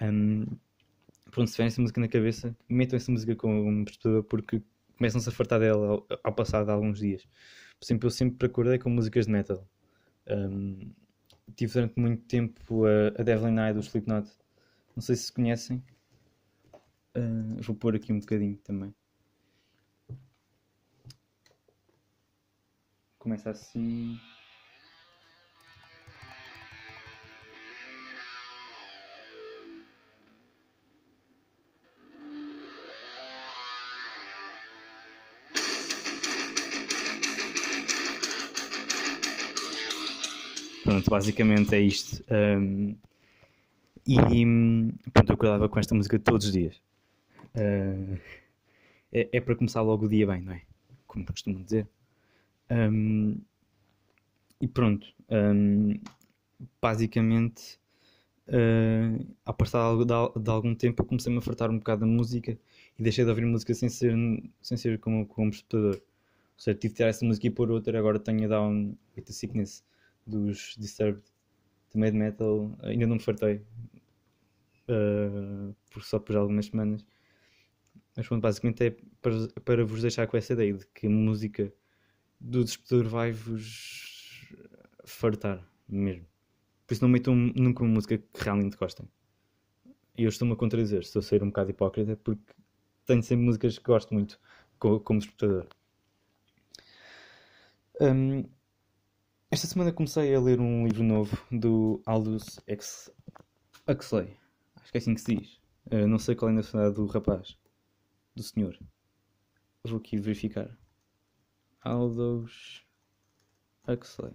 Um, 0.00 0.46
pronto, 1.30 1.48
se 1.48 1.54
tiverem 1.54 1.68
essa 1.68 1.80
música 1.80 2.00
na 2.00 2.08
cabeça, 2.08 2.56
metam 2.68 2.96
essa 2.96 3.10
música 3.10 3.34
com 3.36 3.52
um 3.52 3.84
porque 4.28 4.62
começam-se 4.96 5.28
a 5.28 5.32
fartar 5.32 5.60
dela 5.60 5.86
ao, 5.88 6.06
ao, 6.22 6.34
passar 6.34 6.64
de 6.64 6.70
alguns 6.70 6.98
dias. 7.00 7.26
Por 7.82 7.86
exemplo, 7.86 8.06
eu 8.06 8.10
sempre 8.12 8.46
acordei 8.46 8.78
com 8.78 8.88
músicas 8.88 9.26
de 9.26 9.32
metal. 9.32 9.68
Um, 10.30 10.92
tive 11.56 11.72
durante 11.72 11.98
muito 11.98 12.22
tempo 12.26 12.86
a, 12.86 13.08
a 13.20 13.24
Devil 13.24 13.48
Eye 13.58 13.74
do 13.74 13.80
Slipknot. 13.80 14.30
Não 14.94 15.02
sei 15.02 15.16
se 15.16 15.32
conhecem. 15.32 15.82
Uh, 17.16 17.60
vou 17.60 17.74
pôr 17.74 17.96
aqui 17.96 18.12
um 18.12 18.20
bocadinho 18.20 18.56
também. 18.58 18.94
Começa 23.18 23.50
assim. 23.50 24.16
Basicamente 41.12 41.74
é 41.74 41.80
isto. 41.80 42.24
Um, 42.30 42.96
e 44.06 44.16
pronto, 45.12 45.30
eu 45.30 45.34
acordava 45.34 45.68
com 45.68 45.78
esta 45.78 45.94
música 45.94 46.18
todos 46.18 46.46
os 46.46 46.52
dias. 46.52 46.80
Uh, 47.54 48.18
é, 49.12 49.28
é, 49.30 49.40
para 49.40 49.54
começar 49.54 49.82
logo 49.82 50.06
o 50.06 50.08
dia 50.08 50.26
bem, 50.26 50.40
não 50.40 50.54
é? 50.54 50.62
Como 51.06 51.26
costumo 51.26 51.62
dizer. 51.62 51.86
Um, 52.70 53.36
e 54.58 54.66
pronto, 54.66 55.06
um, 55.30 56.00
basicamente, 56.80 57.78
uh, 58.48 59.26
a 59.44 59.52
passar 59.52 59.94
de, 59.98 60.06
de, 60.06 60.50
algum 60.50 60.74
tempo, 60.74 61.02
eu 61.02 61.06
comecei-me 61.06 61.38
a 61.38 61.42
fartar 61.42 61.70
um 61.70 61.76
bocado 61.76 62.00
da 62.00 62.06
música 62.06 62.58
e 62.98 63.02
deixei 63.02 63.22
de 63.22 63.30
ouvir 63.30 63.44
música 63.44 63.74
sem 63.74 63.90
ser, 63.90 64.14
sem 64.62 64.78
ser 64.78 64.98
como, 64.98 65.26
como 65.26 65.50
espectador. 65.50 65.96
Ou 65.96 66.00
seja, 66.56 66.78
tive 66.78 66.92
de 66.92 66.96
tirar 66.96 67.10
essa 67.10 67.26
música 67.26 67.46
e 67.46 67.50
pôr 67.50 67.70
outra, 67.70 67.98
agora 67.98 68.18
tenho 68.18 68.46
a 68.46 68.48
Down 68.48 68.96
with 69.14 69.24
the 69.24 69.32
Sickness 69.32 69.84
dos 70.26 70.76
Disturbed, 70.78 71.22
também 71.90 72.12
de 72.12 72.18
metal, 72.18 72.76
ainda 72.82 73.06
não 73.06 73.16
me 73.16 73.22
fartei, 73.22 73.62
uh, 74.88 75.74
por 75.90 76.02
só 76.02 76.18
por 76.18 76.36
algumas 76.36 76.66
semanas. 76.66 77.04
Mas 78.16 78.26
pronto, 78.26 78.42
basicamente 78.42 78.84
é 78.84 78.96
para, 79.20 79.48
para 79.64 79.84
vos 79.84 80.02
deixar 80.02 80.26
com 80.26 80.36
essa 80.36 80.52
ideia 80.52 80.74
de 80.74 80.86
que 80.88 81.08
música 81.08 81.72
do 82.40 82.64
despertador 82.64 83.08
vai-vos 83.08 84.48
fartar 85.04 85.66
mesmo. 85.88 86.26
Por 86.86 86.94
isso 86.94 87.04
não 87.04 87.08
metam 87.08 87.34
nunca 87.34 87.82
uma 87.82 87.94
música 87.94 88.18
que 88.18 88.44
realmente 88.44 88.76
gostem. 88.76 89.08
E 90.16 90.24
eu 90.24 90.28
estou-me 90.28 90.52
a 90.52 90.56
contradizer, 90.56 91.00
estou 91.00 91.20
a 91.20 91.22
ser 91.22 91.42
um 91.42 91.46
bocado 91.46 91.70
hipócrita 91.70 92.16
porque 92.16 92.52
tenho 93.06 93.22
sempre 93.22 93.46
músicas 93.46 93.78
que 93.78 93.84
gosto 93.84 94.12
muito 94.12 94.38
como 94.78 95.18
espectador. 95.18 95.66
Um, 98.00 98.44
esta 99.52 99.66
semana 99.66 99.92
comecei 99.92 100.34
a 100.34 100.40
ler 100.40 100.58
um 100.58 100.86
livro 100.86 101.04
novo 101.04 101.36
do 101.50 102.02
Aldous 102.06 102.58
Huxley. 103.86 104.34
Acho 104.76 104.90
que 104.90 104.96
é 104.96 104.98
assim 104.98 105.14
que 105.14 105.20
se 105.20 105.36
diz. 105.36 105.60
Uh, 105.92 106.08
não 106.08 106.18
sei 106.18 106.34
qual 106.34 106.48
é 106.48 106.52
a 106.52 106.56
nacionalidade 106.56 106.96
do 106.96 107.06
rapaz, 107.06 107.58
do 108.34 108.42
senhor. 108.42 108.78
Vou 109.84 109.98
aqui 109.98 110.16
verificar. 110.16 110.74
Aldous 111.82 112.82
Huxley. 113.86 114.32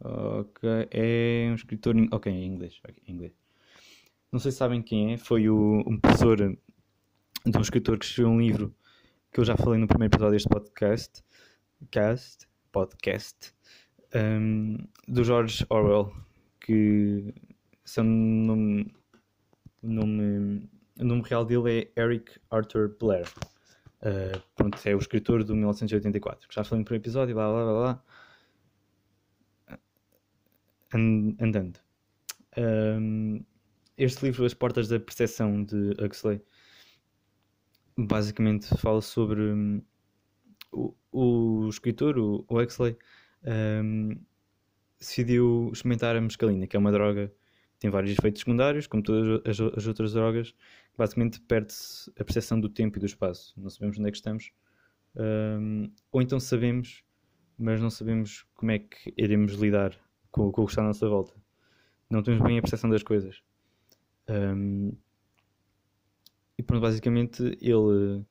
Ok, 0.00 0.68
é 0.90 1.46
um 1.48 1.54
escritor. 1.54 1.96
Em... 1.96 2.08
Ok, 2.10 2.32
em 2.32 2.46
inglês. 2.46 2.80
Okay, 2.82 3.04
inglês. 3.06 3.32
Não 4.32 4.40
sei 4.40 4.50
se 4.50 4.58
sabem 4.58 4.82
quem 4.82 5.12
é. 5.12 5.16
Foi 5.16 5.48
o, 5.48 5.84
um 5.86 5.96
professor 6.00 6.38
de 6.38 7.56
um 7.56 7.60
escritor 7.60 8.00
que 8.00 8.04
escreveu 8.04 8.32
um 8.32 8.40
livro 8.40 8.74
que 9.32 9.38
eu 9.38 9.44
já 9.44 9.56
falei 9.56 9.78
no 9.78 9.86
primeiro 9.86 10.12
episódio 10.12 10.32
deste 10.32 10.48
podcast. 10.48 11.22
Cast, 11.90 12.48
podcast. 12.74 13.54
Um, 14.14 14.76
do 15.06 15.22
George 15.22 15.64
Orwell. 15.70 16.12
Que 16.60 17.32
o 18.00 18.02
nome, 18.02 18.90
real 21.22 21.44
dele 21.44 21.90
é 21.96 22.02
Eric 22.02 22.40
Arthur 22.50 22.96
Blair. 22.98 23.26
Uh, 24.02 24.40
pronto, 24.56 24.78
é 24.84 24.94
o 24.94 24.98
escritor 24.98 25.44
do 25.44 25.54
1984, 25.54 26.48
que 26.48 26.54
já 26.54 26.64
falei 26.64 26.80
no 26.80 26.84
primeiro 26.84 27.02
episódio, 27.02 27.34
blá 27.34 27.50
blá 27.50 27.64
blá 27.64 27.74
blá. 27.74 28.04
andando. 31.40 31.78
Um, 32.56 33.44
este 33.96 34.24
livro, 34.24 34.44
As 34.44 34.54
Portas 34.54 34.88
da 34.88 34.98
Percepção, 34.98 35.64
de 35.64 35.92
Huxley, 36.02 36.42
basicamente 37.96 38.66
fala 38.78 39.00
sobre 39.00 39.82
o, 40.74 40.94
o 41.12 41.68
escritor, 41.68 42.18
o, 42.18 42.44
o 42.48 42.60
Huxley, 42.60 42.96
um, 43.82 44.16
decidiu 44.98 45.70
experimentar 45.72 46.16
a 46.16 46.20
mescalina, 46.20 46.66
que 46.66 46.76
é 46.76 46.78
uma 46.78 46.92
droga 46.92 47.28
que 47.28 47.80
tem 47.80 47.90
vários 47.90 48.16
efeitos 48.16 48.40
secundários, 48.40 48.86
como 48.86 49.02
todas 49.02 49.40
as, 49.46 49.60
as 49.60 49.86
outras 49.86 50.12
drogas, 50.12 50.54
basicamente 50.96 51.40
perde-se 51.40 52.10
a 52.18 52.24
percepção 52.24 52.60
do 52.60 52.68
tempo 52.68 52.98
e 52.98 53.00
do 53.00 53.06
espaço. 53.06 53.52
Não 53.56 53.68
sabemos 53.68 53.98
onde 53.98 54.08
é 54.08 54.10
que 54.10 54.16
estamos. 54.16 54.52
Um, 55.16 55.90
ou 56.10 56.22
então 56.22 56.40
sabemos, 56.40 57.02
mas 57.58 57.80
não 57.80 57.90
sabemos 57.90 58.46
como 58.54 58.72
é 58.72 58.78
que 58.78 59.12
iremos 59.16 59.52
lidar 59.54 59.96
com, 60.30 60.50
com 60.50 60.62
o 60.62 60.66
que 60.66 60.72
está 60.72 60.82
à 60.82 60.86
nossa 60.86 61.08
volta. 61.08 61.34
Não 62.10 62.22
temos 62.22 62.42
bem 62.42 62.58
a 62.58 62.62
percepção 62.62 62.90
das 62.90 63.02
coisas. 63.02 63.42
Um, 64.28 64.92
e 66.56 66.62
pronto, 66.62 66.82
basicamente 66.82 67.42
ele, 67.60 68.24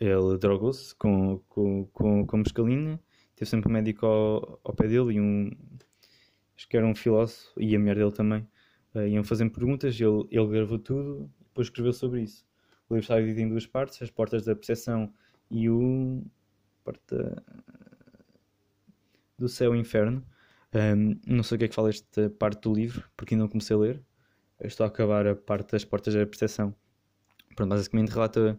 ele 0.00 0.38
drogou-se 0.38 0.94
com, 0.96 1.38
com, 1.48 1.86
com, 1.86 2.26
com 2.26 2.36
mescalina. 2.38 3.00
Teve 3.36 3.50
sempre 3.50 3.68
um 3.68 3.72
médico 3.72 4.06
ao, 4.06 4.60
ao 4.64 4.74
pé 4.74 4.88
dele 4.88 5.14
e 5.14 5.20
um. 5.20 5.50
Acho 6.56 6.68
que 6.68 6.76
era 6.76 6.86
um 6.86 6.94
filósofo 6.94 7.52
e 7.58 7.74
a 7.76 7.78
mulher 7.78 7.96
dele 7.96 8.12
também. 8.12 8.46
Uh, 8.94 9.06
iam 9.06 9.22
fazendo 9.22 9.52
perguntas, 9.52 9.98
ele, 10.00 10.26
ele 10.30 10.46
gravou 10.48 10.78
tudo 10.78 11.30
depois 11.50 11.66
escreveu 11.66 11.92
sobre 11.92 12.22
isso. 12.22 12.44
O 12.88 12.94
livro 12.94 13.04
está 13.04 13.18
dividido 13.18 13.42
em 13.42 13.48
duas 13.48 13.66
partes: 13.66 14.00
as 14.02 14.10
portas 14.10 14.44
da 14.44 14.54
percepção 14.54 15.12
e 15.50 15.68
o. 15.68 16.24
Porta 16.82 17.42
do 19.36 19.48
céu 19.48 19.74
e 19.74 19.78
inferno. 19.78 20.24
Um, 20.72 21.18
não 21.26 21.42
sei 21.42 21.56
o 21.56 21.58
que 21.58 21.64
é 21.64 21.68
que 21.68 21.74
fala 21.74 21.90
esta 21.90 22.30
parte 22.30 22.62
do 22.62 22.72
livro, 22.72 23.04
porque 23.16 23.34
ainda 23.34 23.44
não 23.44 23.48
comecei 23.50 23.76
a 23.76 23.78
ler. 23.78 24.02
Eu 24.58 24.68
estou 24.68 24.84
a 24.84 24.88
acabar 24.88 25.26
a 25.26 25.34
parte 25.34 25.72
das 25.72 25.84
portas 25.84 26.14
da 26.14 26.26
percepção. 26.26 26.74
Pronto, 27.56 27.70
basicamente 27.70 28.10
relata. 28.10 28.58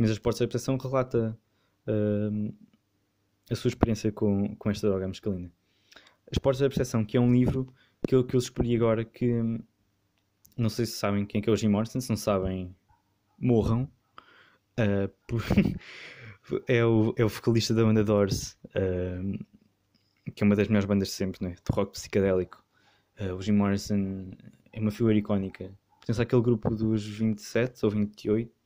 Mas 0.00 0.10
as 0.10 0.18
portas 0.18 0.40
da 0.40 0.46
percepção 0.46 0.78
relata 0.78 1.38
um, 1.86 2.54
a 3.50 3.54
sua 3.54 3.68
experiência 3.68 4.10
com, 4.10 4.56
com 4.56 4.70
esta 4.70 4.88
droga, 4.88 5.04
a 5.04 5.08
mescalina. 5.08 5.52
As 6.32 6.38
portas 6.38 6.60
da 6.60 6.68
percepção, 6.68 7.04
que 7.04 7.18
é 7.18 7.20
um 7.20 7.30
livro 7.30 7.70
que 8.08 8.14
eu, 8.14 8.24
que 8.24 8.34
eu 8.34 8.38
escolhi 8.38 8.74
agora, 8.74 9.04
que 9.04 9.30
não 10.56 10.70
sei 10.70 10.86
se 10.86 10.92
sabem 10.92 11.26
quem 11.26 11.40
é, 11.40 11.42
que 11.42 11.50
é 11.50 11.52
o 11.52 11.56
Jim 11.56 11.68
Morrison, 11.68 12.00
se 12.00 12.08
não 12.08 12.16
sabem, 12.16 12.74
morram. 13.38 13.90
Uh, 14.78 15.12
por... 15.26 15.42
é, 16.66 16.82
o, 16.82 17.12
é 17.18 17.22
o 17.22 17.28
vocalista 17.28 17.74
da 17.74 17.84
banda 17.84 18.02
Doors, 18.02 18.56
uh, 18.68 19.44
que 20.34 20.42
é 20.42 20.46
uma 20.46 20.56
das 20.56 20.68
melhores 20.68 20.86
bandas 20.86 21.08
de 21.08 21.14
sempre, 21.14 21.46
né? 21.46 21.56
de 21.56 21.76
rock 21.76 21.92
psicadélico. 21.92 22.64
Uh, 23.20 23.34
o 23.34 23.42
Jim 23.42 23.52
Morrison 23.52 24.30
é 24.72 24.80
uma 24.80 24.90
figura 24.90 25.14
icónica. 25.14 25.70
Pertence 25.98 26.22
àquele 26.22 26.40
grupo 26.40 26.74
dos 26.74 27.06
27 27.06 27.84
ou 27.84 27.90
28, 27.90 28.59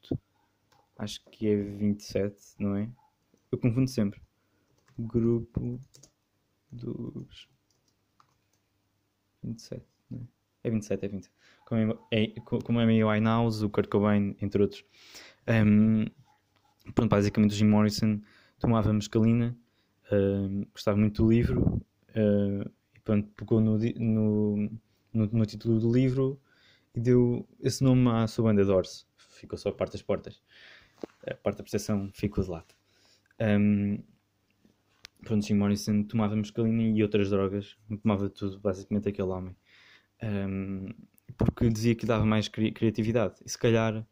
acho 0.97 1.25
que 1.31 1.49
é 1.49 1.57
27, 1.57 2.37
não 2.59 2.77
é? 2.77 2.89
Eu 3.51 3.59
confundo 3.59 3.89
sempre. 3.89 4.21
Grupo 4.99 5.81
dos 6.71 7.49
27, 9.43 9.85
não 10.11 10.21
é? 10.21 10.25
É 10.65 10.71
27, 10.71 11.05
é 11.05 11.09
27 11.09 11.35
como 11.65 11.99
é, 12.11 12.27
como 12.63 12.81
é 12.81 12.87
meio 12.87 13.09
Winehouse, 13.09 13.65
o 13.65 13.71
Kurt 13.71 13.89
Cobain, 13.89 14.37
entre 14.41 14.63
outros. 14.63 14.85
Um, 15.49 16.05
pronto, 16.95 17.11
basicamente 17.11 17.53
o 17.53 17.55
Jim 17.55 17.67
Morrison 17.67 18.21
tomava 18.59 18.93
mescalina, 18.93 19.57
uh, 20.13 20.67
gostava 20.73 20.97
muito 20.97 21.23
do 21.23 21.31
livro 21.31 21.83
uh, 22.11 22.71
e 22.95 23.01
pronto, 23.01 23.29
pegou 23.37 23.61
no, 23.61 23.79
no, 23.79 24.71
no, 25.13 25.27
no, 25.27 25.47
título 25.47 25.79
do 25.81 25.93
livro 25.93 26.41
e 26.95 27.01
deu 27.01 27.49
esse 27.61 27.83
nome 27.83 28.09
à 28.11 28.27
sua 28.27 28.45
banda 28.45 28.65
Doors. 28.65 29.07
Ficou 29.17 29.59
só 29.59 29.71
a 29.71 29.73
parte 29.73 29.93
das 29.93 30.03
portas. 30.03 30.41
A 31.27 31.35
parte 31.35 31.59
da 31.59 31.63
percepção 31.65 32.11
ficou 32.13 32.45
de 32.45 32.51
lado. 32.51 32.75
Um, 33.41 34.03
pronto, 35.25 35.47
Jim 35.47 35.55
Morrison 35.55 36.03
tomava 36.05 36.37
mescalina 36.37 36.83
e 36.83 37.03
outras 37.03 37.31
drogas, 37.31 37.77
tomava 38.03 38.29
tudo, 38.29 38.61
basicamente 38.61 39.09
aquele 39.09 39.29
homem. 39.29 39.57
Um, 40.23 40.89
porque 41.37 41.69
dizia 41.69 41.95
que 41.95 42.07
dava 42.07 42.25
mais 42.25 42.49
cri 42.49 42.73
criatividade. 42.73 43.37
E 43.45 43.49
se 43.49 43.59
calhar, 43.59 44.07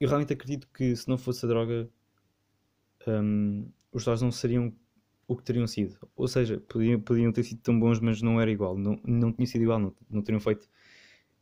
eu 0.00 0.08
realmente 0.08 0.32
acredito 0.32 0.68
que 0.72 0.94
se 0.94 1.08
não 1.08 1.18
fosse 1.18 1.44
a 1.44 1.48
droga, 1.48 1.88
um, 3.06 3.70
os 3.92 4.04
dados 4.04 4.22
não 4.22 4.30
seriam 4.30 4.72
o 5.26 5.36
que 5.36 5.42
teriam 5.42 5.66
sido. 5.66 5.98
Ou 6.16 6.26
seja, 6.26 6.58
podiam, 6.68 7.00
podiam 7.00 7.32
ter 7.32 7.44
sido 7.44 7.60
tão 7.60 7.78
bons, 7.78 8.00
mas 8.00 8.22
não 8.22 8.40
era 8.40 8.50
igual. 8.50 8.76
Não, 8.76 8.98
não 9.04 9.32
tinha 9.32 9.46
sido 9.46 9.62
igual, 9.62 9.78
não, 9.78 9.94
não 10.08 10.22
teriam 10.22 10.40
feito 10.40 10.68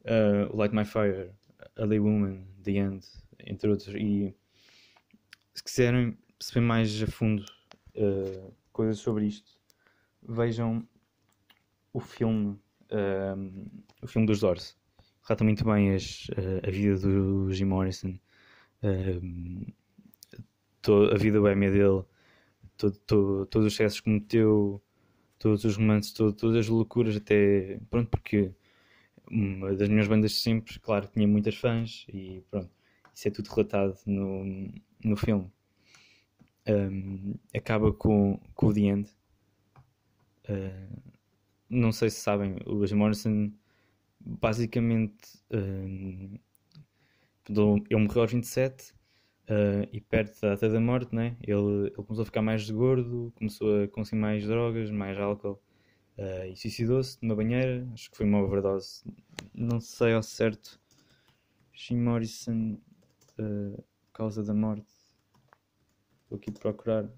uh, 0.05 0.57
Light 0.57 0.75
My 0.75 0.85
Fire, 0.85 1.31
A 1.77 1.85
Lay 1.85 2.01
Woman, 2.01 2.45
The 2.63 2.73
End, 2.73 3.07
entre 3.39 3.71
outros. 3.71 3.95
E 3.95 4.35
se 5.57 5.65
quiserem 5.65 6.17
perceber 6.39 6.61
mais 6.61 7.03
a 7.03 7.07
fundo 7.07 7.43
uh, 7.95 8.55
coisas 8.73 8.99
sobre 8.99 9.27
isto, 9.27 9.59
vejam 10.23 10.87
o 11.93 12.01
filme, 12.01 12.59
uh, 12.91 13.71
o 14.03 14.07
filme 14.07 14.27
dos 14.27 14.41
Doors. 14.41 14.77
Relata 15.23 15.45
muito 15.45 15.65
bem 15.65 15.95
as, 15.95 16.27
a, 16.37 16.69
a, 16.69 16.71
vida 16.71 16.99
do 16.99 17.51
Jim 17.53 17.65
Morrison, 17.65 18.19
a, 21.13 21.19
vida 21.19 21.41
boémia 21.41 21.71
dele, 21.71 22.05
todo, 22.77 22.97
todo, 23.07 23.47
todos 23.47 23.67
os 23.67 23.73
excessos 23.73 24.01
que 24.01 24.05
cometeu, 24.05 24.81
todos 25.39 25.65
os 25.65 25.77
romances, 25.77 26.13
todas 26.13 26.55
as 26.55 26.69
loucuras, 26.69 27.17
até 27.17 27.81
pronto, 27.91 28.11
porque 28.11 28.53
uma 29.29 29.75
das 29.75 29.89
minhas 29.89 30.07
bandas 30.07 30.35
sempre, 30.35 30.79
claro, 30.79 31.09
tinha 31.09 31.27
muitas 31.27 31.57
fãs 31.57 32.05
e 32.13 32.45
pronto, 32.51 32.71
isso 33.13 33.27
é 33.27 33.31
tudo 33.31 33.49
relatado 33.49 33.99
no, 34.07 34.71
no 35.07 35.17
filme. 35.17 35.51
Um, 36.69 37.35
acaba 37.55 37.93
com, 37.93 38.41
com 38.55 38.67
o 38.67 38.75
The 38.75 38.81
End. 38.81 39.11
Uh, 40.49 41.13
não 41.69 41.93
sei 41.93 42.11
se 42.11 42.21
sabem, 42.21 42.57
o 42.67 42.87
Jim 42.87 42.97
Morrison 42.97 43.53
basicamente 44.21 45.39
uh, 45.53 46.41
ele 47.49 47.97
morreu 47.97 48.23
aos 48.23 48.33
27 48.33 48.93
uh, 49.49 49.89
e 49.93 50.01
perto 50.01 50.41
da 50.41 50.51
data 50.51 50.69
da 50.69 50.81
morte, 50.81 51.15
né? 51.15 51.37
ele, 51.43 51.87
ele 51.87 51.91
começou 51.91 52.23
a 52.23 52.27
ficar 52.27 52.43
mais 52.43 52.69
gordo, 52.69 53.33
começou 53.37 53.85
a 53.85 53.89
consumir 53.89 54.21
mais 54.21 54.47
drogas, 54.47 54.91
mais 54.91 55.17
álcool 55.19 55.61
uh, 56.19 56.47
e 56.51 56.57
suicidou-se 56.57 57.19
numa 57.23 57.37
banheira. 57.37 57.87
Acho 57.93 58.11
que 58.11 58.17
foi 58.17 58.27
uma 58.27 58.43
overdose, 58.43 59.05
não 59.55 59.81
sei 59.81 60.15
ao 60.15 60.23
certo. 60.23 60.81
Jim 61.73 61.99
Morrison, 61.99 62.79
uh, 63.39 63.85
causa 64.13 64.43
da 64.43 64.55
morte. 64.55 64.96
Vou 66.29 66.39
aqui 66.39 66.51
procurar. 66.51 67.09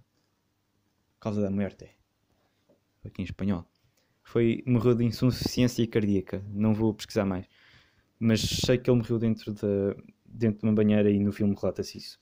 Causa 1.21 1.41
da 1.41 1.51
morte. 1.51 1.89
Aqui 3.05 3.23
em 3.23 3.25
espanhol. 3.25 3.65
Foi, 4.23 4.63
morreu 4.67 4.95
de 4.95 5.05
insuficiência 5.05 5.87
cardíaca. 5.87 6.45
Não 6.49 6.75
vou 6.75 6.93
pesquisar 6.93 7.25
mais. 7.25 7.47
Mas 8.19 8.41
sei 8.41 8.79
que 8.79 8.91
ele 8.91 8.99
morreu 8.99 9.19
dentro 9.19 9.53
de, 9.55 9.97
dentro 10.25 10.61
de 10.61 10.67
uma 10.67 10.75
banheira 10.75 11.11
e 11.11 11.19
no 11.19 11.33
filme 11.33 11.55
relata-se 11.55 11.99
isso. 11.99 12.21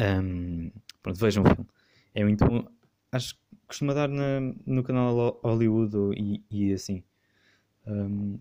Um, 0.00 0.70
pronto, 1.02 1.18
vejam 1.18 1.42
o 1.42 1.46
filme. 1.46 1.68
É 2.14 2.24
muito 2.24 2.44
bom. 2.44 2.64
Acho 3.10 3.34
que 3.34 3.40
costuma 3.66 3.92
dar 3.92 4.08
na, 4.08 4.40
no 4.64 4.82
canal 4.82 5.40
Hollywood 5.42 5.96
e, 6.16 6.44
e 6.50 6.72
assim. 6.72 7.02
Um, 7.86 8.38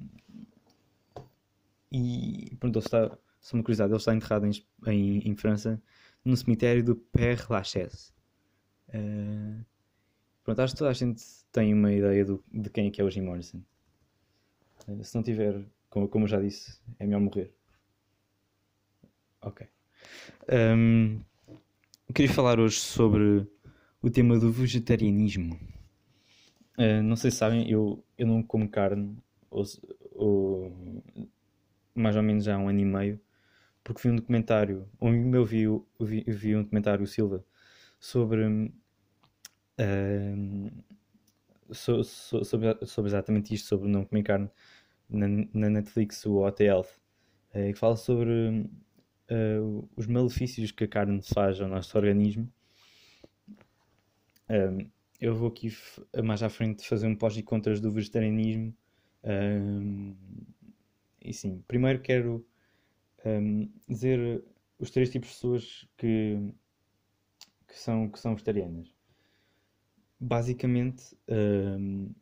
e 1.91 2.55
pronto, 2.59 2.77
ele 2.77 2.85
está, 2.85 3.17
só 3.41 3.57
uma 3.57 3.63
curiosidade, 3.63 3.91
ele 3.91 3.97
está 3.97 4.13
enterrado 4.13 4.45
em, 4.45 4.51
em, 4.87 5.29
em 5.29 5.35
França 5.35 5.81
no 6.23 6.35
cemitério 6.35 6.83
do 6.83 6.95
Père 6.95 7.41
Lachaise. 7.49 8.11
Uh, 8.89 9.63
pronto, 10.43 10.61
acho 10.61 10.73
que 10.73 10.79
toda 10.79 10.91
a 10.91 10.93
gente 10.93 11.23
tem 11.51 11.73
uma 11.73 11.91
ideia 11.91 12.25
do, 12.25 12.43
de 12.51 12.69
quem 12.69 12.87
é 12.87 12.91
que 12.91 13.01
é 13.01 13.03
o 13.03 13.09
Jim 13.09 13.21
Morrison. 13.21 13.61
Uh, 14.87 15.03
se 15.03 15.15
não 15.15 15.23
tiver, 15.23 15.63
como, 15.89 16.07
como 16.07 16.25
eu 16.25 16.29
já 16.29 16.39
disse, 16.39 16.79
é 16.99 17.05
melhor 17.05 17.21
morrer. 17.21 17.53
Ok. 19.41 19.67
Um, 20.51 21.21
queria 22.13 22.33
falar 22.33 22.59
hoje 22.59 22.79
sobre 22.79 23.47
o 24.01 24.09
tema 24.09 24.37
do 24.37 24.51
vegetarianismo. 24.51 25.59
Uh, 26.77 27.03
não 27.03 27.15
sei 27.15 27.31
se 27.31 27.37
sabem, 27.37 27.69
eu, 27.69 28.03
eu 28.17 28.25
não 28.25 28.41
como 28.41 28.67
carne, 28.69 29.17
ou, 29.49 29.63
ou, 30.15 31.03
mais 31.93 32.15
ou 32.15 32.23
menos 32.23 32.47
há 32.47 32.57
um 32.57 32.69
ano 32.69 32.79
e 32.79 32.85
meio, 32.85 33.19
porque 33.89 34.07
vi 34.07 34.11
um 34.13 34.17
documentário, 34.17 34.87
um 35.01 35.07
amigo 35.07 35.27
meu 35.27 35.43
vi, 35.43 35.65
vi 35.99 36.55
um 36.55 36.61
documentário, 36.61 37.03
o 37.03 37.07
Silva, 37.07 37.43
sobre, 37.99 38.45
uh, 38.45 38.71
so, 41.71 42.03
so, 42.03 42.45
sobre, 42.45 42.85
sobre, 42.85 43.09
exatamente 43.09 43.51
isto, 43.51 43.67
sobre 43.67 43.89
não 43.89 44.05
comer 44.05 44.21
carne, 44.21 44.47
na, 45.09 45.27
na 45.27 45.69
Netflix, 45.71 46.23
o 46.27 46.35
OT 46.35 46.65
Health, 46.65 46.99
uh, 47.55 47.73
que 47.73 47.79
fala 47.79 47.95
sobre 47.95 48.69
uh, 49.31 49.89
os 49.95 50.05
malefícios 50.05 50.69
que 50.69 50.83
a 50.83 50.87
carne 50.87 51.23
faz 51.23 51.59
ao 51.59 51.67
nosso 51.67 51.97
organismo. 51.97 52.47
Um, 54.47 54.87
eu 55.19 55.35
vou 55.35 55.47
aqui 55.47 55.75
mais 56.23 56.43
à 56.43 56.49
frente 56.49 56.87
fazer 56.87 57.07
um 57.07 57.15
pós 57.15 57.35
e 57.37 57.41
contras 57.41 57.81
do 57.81 57.91
vegetarianismo. 57.91 58.71
E 61.21 61.33
sim, 61.33 61.61
primeiro 61.67 61.99
quero 62.01 62.47
um, 63.25 63.71
dizer 63.87 64.43
os 64.77 64.89
três 64.91 65.09
tipos 65.09 65.29
de 65.29 65.35
pessoas 65.35 65.87
que, 65.97 66.53
que, 67.67 67.77
são, 67.77 68.09
que 68.09 68.19
são 68.19 68.33
vegetarianas. 68.33 68.93
Basicamente, 70.19 71.17
um, 71.27 72.13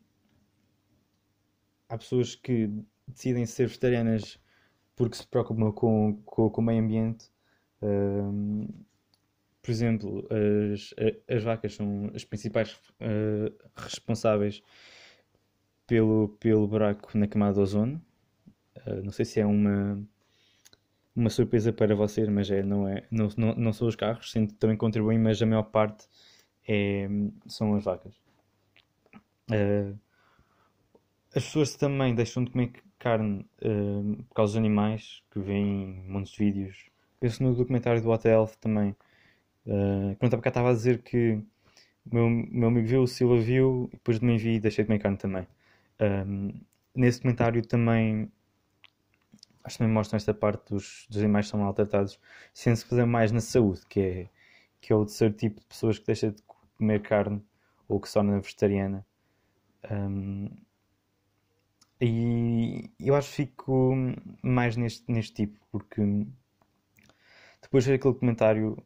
há 1.90 1.98
pessoas 1.98 2.36
que 2.36 2.70
decidem 3.08 3.46
ser 3.46 3.68
vegetarianas 3.68 4.40
porque 4.96 5.18
se 5.18 5.28
preocupam 5.28 5.72
com, 5.72 6.22
com, 6.26 6.50
com 6.50 6.62
o 6.62 6.64
meio 6.64 6.84
ambiente. 6.84 7.32
Um, 7.82 8.68
por 9.62 9.72
exemplo, 9.72 10.28
as, 10.74 10.94
as 11.28 11.44
vacas 11.44 11.76
são 11.76 12.10
as 12.16 12.24
principais 12.24 12.74
uh, 12.74 13.54
responsáveis 13.76 14.64
pelo, 15.86 16.30
pelo 16.40 16.68
buraco 16.68 17.16
na 17.18 17.28
camada 17.28 17.54
de 17.54 17.60
ozono. 17.60 18.02
Uh, 18.88 19.04
não 19.04 19.12
sei 19.12 19.26
se 19.26 19.40
é 19.40 19.46
uma, 19.46 20.02
uma 21.18 21.32
surpresa 21.32 21.74
para 21.74 21.96
vocês, 21.96 22.30
mas 22.30 22.50
é, 22.52 22.62
não, 22.62 22.88
é, 22.88 23.04
não, 23.10 23.28
não, 23.36 23.56
não 23.56 23.74
são 23.74 23.88
os 23.88 23.96
carros, 23.96 24.32
sim, 24.32 24.46
também 24.46 24.78
contribuem, 24.78 25.18
mas 25.18 25.42
a 25.42 25.46
maior 25.48 25.64
parte 25.64 26.08
é, 26.68 27.10
são 27.48 27.74
as 27.76 27.84
vacas. 27.84 28.14
Uh, 29.50 29.98
as 31.36 31.44
pessoas 31.44 31.76
também 31.76 32.14
deixam 32.14 32.44
de 32.44 32.52
comer 32.52 32.72
carne 33.00 33.46
uh, 33.64 34.24
por 34.30 34.36
causa 34.36 34.54
dos 34.54 34.58
animais, 34.58 35.24
que 35.32 35.40
veem 35.40 36.04
montes 36.08 36.34
de 36.34 36.38
vídeos. 36.38 36.86
Penso 37.20 37.42
no 37.42 37.56
documentário 37.56 38.02
do 38.02 38.10
Hotel 38.10 38.48
também. 38.62 38.96
Uh, 39.66 40.16
pronto, 40.20 40.36
estava 40.48 40.70
a 40.70 40.74
dizer 40.74 41.02
que 41.02 41.42
o 42.06 42.16
meu, 42.16 42.30
meu 42.30 42.68
amigo 42.68 42.88
viu, 42.88 43.02
o 43.02 43.08
Silva 43.08 43.40
viu, 43.40 43.90
depois 43.92 44.20
de 44.20 44.26
mim 44.26 44.38
vi 44.38 44.56
e 44.56 44.60
deixei 44.60 44.84
de 44.84 44.88
comer 44.88 45.00
carne 45.00 45.18
também. 45.18 45.48
Nesse 46.96 47.20
documentário 47.20 47.66
também 47.66 48.32
acho 49.64 49.76
que 49.76 49.80
também 49.80 49.94
mostram 49.94 50.18
esta 50.18 50.34
parte 50.34 50.70
dos, 50.74 51.06
dos 51.10 51.18
animais 51.20 51.46
que 51.46 51.52
são 51.52 51.60
maltratados, 51.60 52.20
sem 52.54 52.76
se 52.76 52.86
fazer 52.86 53.06
mais 53.06 53.32
na 53.32 53.42
saúde, 53.42 53.82
que 53.88 54.00
é, 54.00 54.30
que 54.82 54.94
é 54.94 54.96
o 54.96 55.06
terceiro 55.06 55.34
tipo 55.34 55.60
de 55.60 55.66
pessoas 55.66 56.00
que 56.00 56.06
deixa 56.06 56.32
de 56.32 56.42
comer 56.78 57.02
carne 57.02 57.44
ou 57.88 58.00
que 58.00 58.10
se 58.10 58.20
vegetariana. 58.22 59.06
Um, 59.90 60.50
e 62.00 62.92
eu 63.00 63.16
acho 63.16 63.30
que 63.30 63.36
fico 63.36 63.96
mais 64.44 64.78
neste, 64.78 65.12
neste 65.12 65.34
tipo, 65.34 65.60
porque 65.72 66.02
depois 67.62 67.84
de 67.84 67.90
ver 67.92 67.96
aquele 67.96 68.14
comentário 68.14 68.78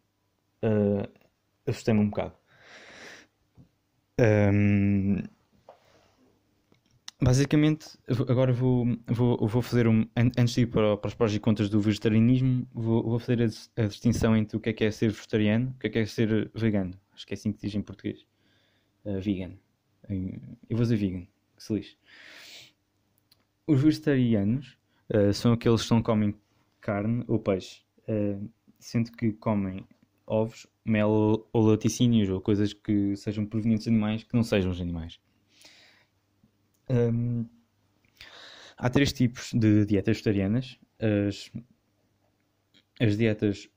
uh, 0.63 1.21
assustei-me 1.67 1.99
um 1.99 2.09
bocado. 2.09 2.35
Um, 4.19 5.17
basicamente, 7.21 7.85
agora 8.27 8.51
vou, 8.51 8.85
vou, 9.05 9.47
vou 9.47 9.61
fazer 9.61 9.87
um. 9.87 10.07
Antes 10.15 10.55
de 10.55 10.61
ir 10.61 10.67
para, 10.67 10.97
para 10.97 11.07
os 11.07 11.13
prós 11.13 11.33
e 11.33 11.39
contras 11.39 11.69
do 11.69 11.79
vegetarianismo, 11.79 12.67
vou, 12.73 13.03
vou 13.03 13.19
fazer 13.19 13.41
a, 13.43 13.83
a, 13.83 13.87
distinção 13.87 14.35
entre 14.35 14.57
o 14.57 14.59
que 14.59 14.69
é 14.69 14.73
que 14.73 14.83
é 14.83 14.91
ser 14.91 15.11
vegetariano 15.11 15.67
e 15.67 15.75
o 15.75 15.79
que 15.79 15.87
é 15.87 15.89
que 15.89 15.99
é 15.99 16.05
ser 16.05 16.51
vegano. 16.53 16.93
Acho 17.13 17.27
que 17.27 17.33
é 17.33 17.35
assim 17.35 17.51
que 17.51 17.61
diz 17.61 17.75
em 17.75 17.81
português. 17.81 18.25
Uh, 19.05 19.19
vegan. 19.19 19.53
Eu 20.09 20.75
vou 20.75 20.81
dizer 20.81 20.95
vegan, 20.95 21.25
que 21.55 21.63
se 21.63 21.73
lixe. 21.73 21.97
Os 23.67 23.81
vegetarianos 23.81 24.77
uh, 25.13 25.31
são 25.31 25.53
aqueles 25.53 25.83
que 25.83 25.91
não 25.91 26.01
comem 26.01 26.35
carne 26.81 27.23
ou 27.27 27.39
peixe, 27.39 27.81
uh, 28.09 28.49
sendo 28.79 29.11
que 29.11 29.31
comem 29.33 29.85
ovos, 30.25 30.65
mel 30.83 31.47
ou 31.53 31.61
laticínios 31.61 32.29
ou 32.29 32.41
coisas 32.41 32.73
que 32.73 33.15
sejam 33.15 33.45
provenientes 33.45 33.83
de 33.83 33.91
animais 33.91 34.23
que 34.23 34.33
não 34.33 34.43
sejam 34.43 34.71
os 34.71 34.81
animais. 34.81 35.19
Um, 36.91 37.45
há 38.77 38.89
três 38.89 39.13
tipos 39.13 39.51
de 39.53 39.85
dietas 39.85 40.17
vegetarianas: 40.17 40.77
as, 40.99 41.49
as 42.99 43.17
dietas 43.17 43.69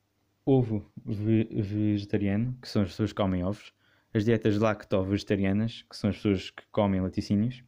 ovo-vegetariano, 0.44 2.58
que 2.60 2.68
são 2.68 2.82
as 2.82 2.88
pessoas 2.88 3.12
que 3.12 3.16
comem 3.16 3.44
ovos, 3.44 3.72
as 4.12 4.24
dietas 4.24 4.58
lacto-vegetarianas, 4.58 5.84
que 5.88 5.96
são 5.96 6.10
as 6.10 6.16
pessoas 6.16 6.50
que 6.50 6.64
comem 6.72 7.00
laticínios, 7.00 7.62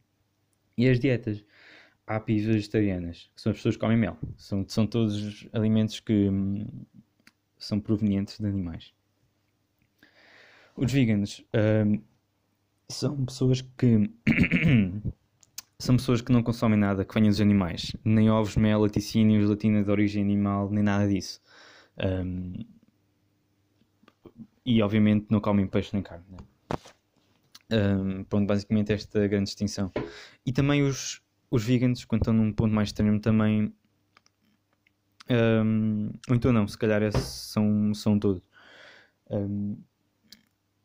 e 0.77 0.89
as 0.89 0.99
dietas 0.99 1.43
api-vegetarianas, 2.05 3.31
que 3.33 3.41
são 3.41 3.51
as 3.51 3.57
pessoas 3.57 3.75
que 3.75 3.81
comem 3.81 3.97
mel. 3.97 4.17
São, 4.35 4.65
são 4.67 4.85
todos 4.85 5.47
alimentos 5.53 5.99
que 5.99 6.29
hum, 6.29 6.67
são 7.57 7.79
provenientes 7.79 8.39
de 8.39 8.45
animais. 8.45 8.93
Os 10.75 10.91
veganos 10.91 11.43
hum, 11.85 12.01
são 12.89 13.25
pessoas 13.25 13.61
que 13.61 14.09
são 15.79 15.95
pessoas 15.95 16.21
que 16.21 16.31
não 16.31 16.41
consomem 16.41 16.77
nada 16.77 17.05
que 17.05 17.13
venha 17.13 17.29
dos 17.29 17.39
animais, 17.39 17.95
nem 18.03 18.29
ovos, 18.29 18.55
mel, 18.55 18.81
laticínios, 18.81 19.47
latina 19.47 19.83
de 19.83 19.91
origem 19.91 20.23
animal, 20.23 20.69
nem 20.71 20.83
nada 20.83 21.07
disso. 21.07 21.39
Um, 21.97 22.53
e 24.65 24.81
obviamente 24.81 25.27
não 25.29 25.39
comem 25.39 25.67
peixe 25.67 25.91
nem 25.93 26.01
carne. 26.01 26.25
Né? 26.29 26.37
Um, 27.71 28.23
pronto, 28.23 28.47
basicamente 28.47 28.91
esta 28.91 29.19
é 29.19 29.27
grande 29.27 29.45
distinção. 29.45 29.91
E 30.45 30.51
também 30.51 30.81
os, 30.83 31.21
os 31.51 31.63
veganos, 31.63 32.03
quando 32.05 32.21
estão 32.21 32.33
num 32.33 32.51
ponto 32.51 32.73
mais 32.73 32.89
extremo, 32.89 33.19
também. 33.19 33.73
Um, 35.29 36.09
ou 36.27 36.35
então 36.35 36.51
não, 36.51 36.67
se 36.67 36.77
calhar 36.77 37.11
são, 37.11 37.93
são 37.93 38.17
todos. 38.17 38.41
Um, 39.29 39.77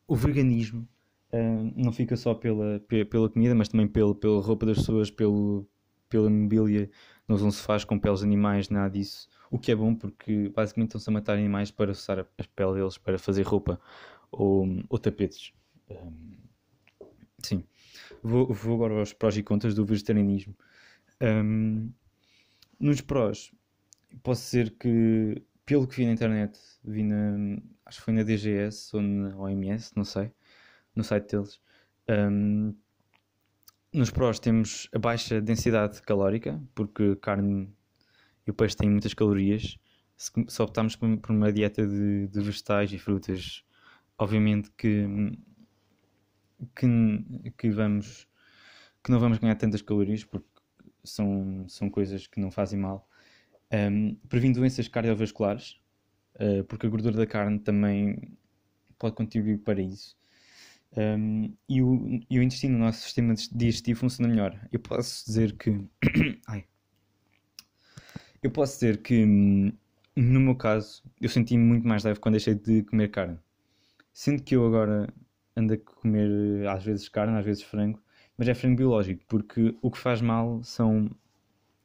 o 0.07 0.15
veganismo 0.15 0.87
um, 1.33 1.73
não 1.77 1.93
fica 1.93 2.17
só 2.17 2.35
pela, 2.35 2.81
pela 3.11 3.29
comida, 3.29 3.55
mas 3.55 3.69
também 3.69 3.89
pelo, 3.89 4.15
pela 4.15 4.41
roupa 4.41 4.67
das 4.67 4.79
pessoas, 4.79 5.11
pelo, 5.11 5.67
pela 6.09 6.29
mobília. 6.29 6.91
Não 7.27 7.37
usam 7.37 7.51
faz 7.53 7.85
com 7.85 7.99
peles 7.99 8.21
de 8.21 8.27
animais, 8.27 8.69
nada 8.69 8.91
disso. 8.91 9.29
O 9.51 9.59
que 9.59 9.73
é 9.73 9.77
bom 9.77 9.95
porque 9.95 10.51
basicamente 10.55 10.89
estão-se 10.89 11.09
a 11.09 11.13
matar 11.13 11.35
animais 11.35 11.71
para 11.71 11.91
usar 11.91 12.19
a, 12.19 12.23
a 12.23 12.45
pele 12.55 12.75
deles 12.75 12.99
para 12.99 13.19
fazer 13.19 13.43
roupa 13.43 13.81
ou, 14.31 14.67
ou 14.89 14.99
tapetes. 14.99 15.53
sim. 17.43 17.65
vou, 18.23 18.53
vou 18.53 18.75
agora 18.75 18.99
aos 19.01 19.13
prós 19.13 19.37
e 19.37 19.43
contras 19.43 19.75
do 19.75 19.85
vegetarianismo. 19.85 20.55
Um, 21.21 21.91
nos 22.81 23.01
prós, 23.01 23.53
posso 24.23 24.43
dizer 24.43 24.71
que, 24.79 25.43
pelo 25.65 25.87
que 25.87 25.97
vi 25.97 26.07
na 26.07 26.13
internet, 26.13 26.59
vi 26.83 27.05
na, 27.05 27.37
acho 27.87 27.99
que 27.99 28.05
foi 28.05 28.15
na 28.15 28.23
DGS 28.23 28.97
ou 28.97 29.03
na 29.03 29.37
OMS, 29.37 29.93
não 29.95 30.05
sei, 30.05 30.33
no 30.95 31.05
site 31.05 31.31
deles. 31.31 31.61
Um, 32.09 32.75
nos 33.93 34.11
prós 34.11 34.39
temos 34.39 34.89
a 34.95 34.99
baixa 34.99 35.41
densidade 35.41 36.01
calórica, 36.03 36.61
porque 36.75 37.17
carne 37.17 37.69
e 38.47 38.51
o 38.51 38.55
peixe 38.55 38.77
têm 38.77 38.91
muitas 38.91 39.15
calorias. 39.15 39.79
Se, 40.17 40.31
se 40.49 40.63
optarmos 40.63 40.97
por 40.97 41.31
uma 41.31 41.53
dieta 41.53 41.87
de, 41.87 42.29
de 42.29 42.41
vegetais 42.41 42.93
e 42.93 42.99
frutas, 42.99 43.65
obviamente 44.19 44.71
que, 44.77 45.07
que, 46.75 47.53
que, 47.57 47.71
vamos 47.71 48.27
que 49.03 49.11
não 49.11 49.19
vamos 49.19 49.39
ganhar 49.39 49.57
tantas 49.57 49.83
calorias 49.83 50.25
porque 50.25 50.47
são, 51.05 51.67
são 51.69 51.91
coisas 51.91 52.27
que 52.27 52.41
não 52.41 52.51
fazem 52.51 52.79
mal. 52.79 53.09
Um, 53.73 54.17
doenças 54.53 54.87
cardiovasculares, 54.87 55.81
uh, 56.37 56.65
porque 56.65 56.87
a 56.87 56.91
gordura 56.91 57.17
da 57.17 57.27
carne 57.27 57.59
também 57.59 58.37
pode 58.99 59.15
contribuir 59.15 59.59
para 59.59 59.81
isso. 59.81 60.17
Um, 60.97 61.55
e, 61.69 61.83
o, 61.83 62.21
e 62.29 62.39
o 62.39 62.43
intestino, 62.43 62.77
o 62.77 62.81
nosso 62.81 63.03
sistema 63.03 63.35
digestivo 63.35 64.01
funciona 64.01 64.29
melhor. 64.29 64.59
Eu 64.71 64.81
posso 64.81 65.25
dizer 65.25 65.57
que. 65.57 65.71
Ai. 66.47 66.65
Eu 68.43 68.51
posso 68.51 68.75
dizer 68.75 69.03
que, 69.03 69.25
no 69.25 70.41
meu 70.41 70.57
caso, 70.57 71.03
eu 71.21 71.29
senti-me 71.29 71.63
muito 71.65 71.87
mais 71.87 72.05
leve 72.05 72.21
quando 72.21 72.35
deixei 72.35 72.55
de 72.55 72.83
comer 72.83 73.09
carne. 73.09 73.39
Sendo 74.13 74.43
que 74.43 74.57
eu 74.57 74.67
agora 74.67 75.13
ando 75.57 75.75
a 75.75 75.79
comer 75.79 76.67
às 76.69 76.85
vezes 76.85 77.09
carne, 77.09 77.39
às 77.39 77.45
vezes 77.45 77.63
frango, 77.63 78.03
mas 78.37 78.49
é 78.49 78.55
frango 78.55 78.77
biológico, 78.77 79.25
porque 79.29 79.75
o 79.81 79.91
que 79.91 79.99
faz 79.99 80.21
mal 80.21 80.63
são 80.65 81.11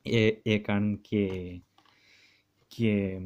é, 0.06 0.39
é 0.46 0.56
a 0.56 0.60
carne 0.62 0.98
que 0.98 1.17
é 1.17 1.62
que 2.70 2.89
é 2.89 3.20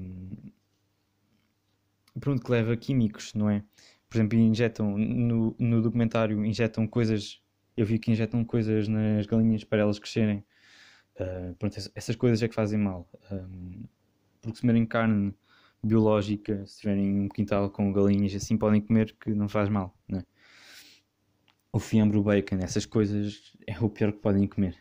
pronto, 2.20 2.44
que 2.44 2.52
leva 2.52 2.76
químicos, 2.78 3.34
não 3.34 3.50
é? 3.50 3.64
Por 4.12 4.18
exemplo, 4.18 4.38
injetam 4.38 4.98
no, 4.98 5.56
no 5.58 5.82
documentário 5.82 6.44
injetam 6.46 6.86
coisas, 6.86 7.42
eu 7.78 7.86
vi 7.86 7.98
que 7.98 8.12
injetam 8.12 8.44
coisas 8.44 8.90
nas 8.90 9.26
galinhas 9.26 9.64
para 9.64 9.80
elas 9.80 9.98
crescerem. 9.98 10.44
Uh, 11.16 11.56
pronto, 11.56 11.78
essas 11.96 12.16
coisas 12.18 12.44
é 12.44 12.50
que 12.50 12.54
fazem 12.54 12.78
mal. 12.78 13.10
Um, 13.32 13.86
porque 14.42 14.58
se 14.58 14.62
comerem 14.64 14.86
carne 14.86 15.34
biológica, 15.82 16.66
se 16.66 16.82
tiverem 16.82 17.22
um 17.22 17.30
quintal 17.30 17.70
com 17.70 17.94
galinhas 17.94 18.36
assim, 18.36 18.58
podem 18.58 18.82
comer 18.82 19.16
que 19.18 19.34
não 19.34 19.48
faz 19.48 19.70
mal, 19.70 19.98
né? 20.10 20.26
O 21.72 21.80
fiambre, 21.80 22.18
o 22.18 22.24
bacon, 22.24 22.58
essas 22.58 22.86
coisas 22.86 23.56
é 23.66 23.80
o 23.80 23.90
pior 23.90 24.12
que 24.12 24.20
podem 24.20 24.46
comer. 24.46 24.76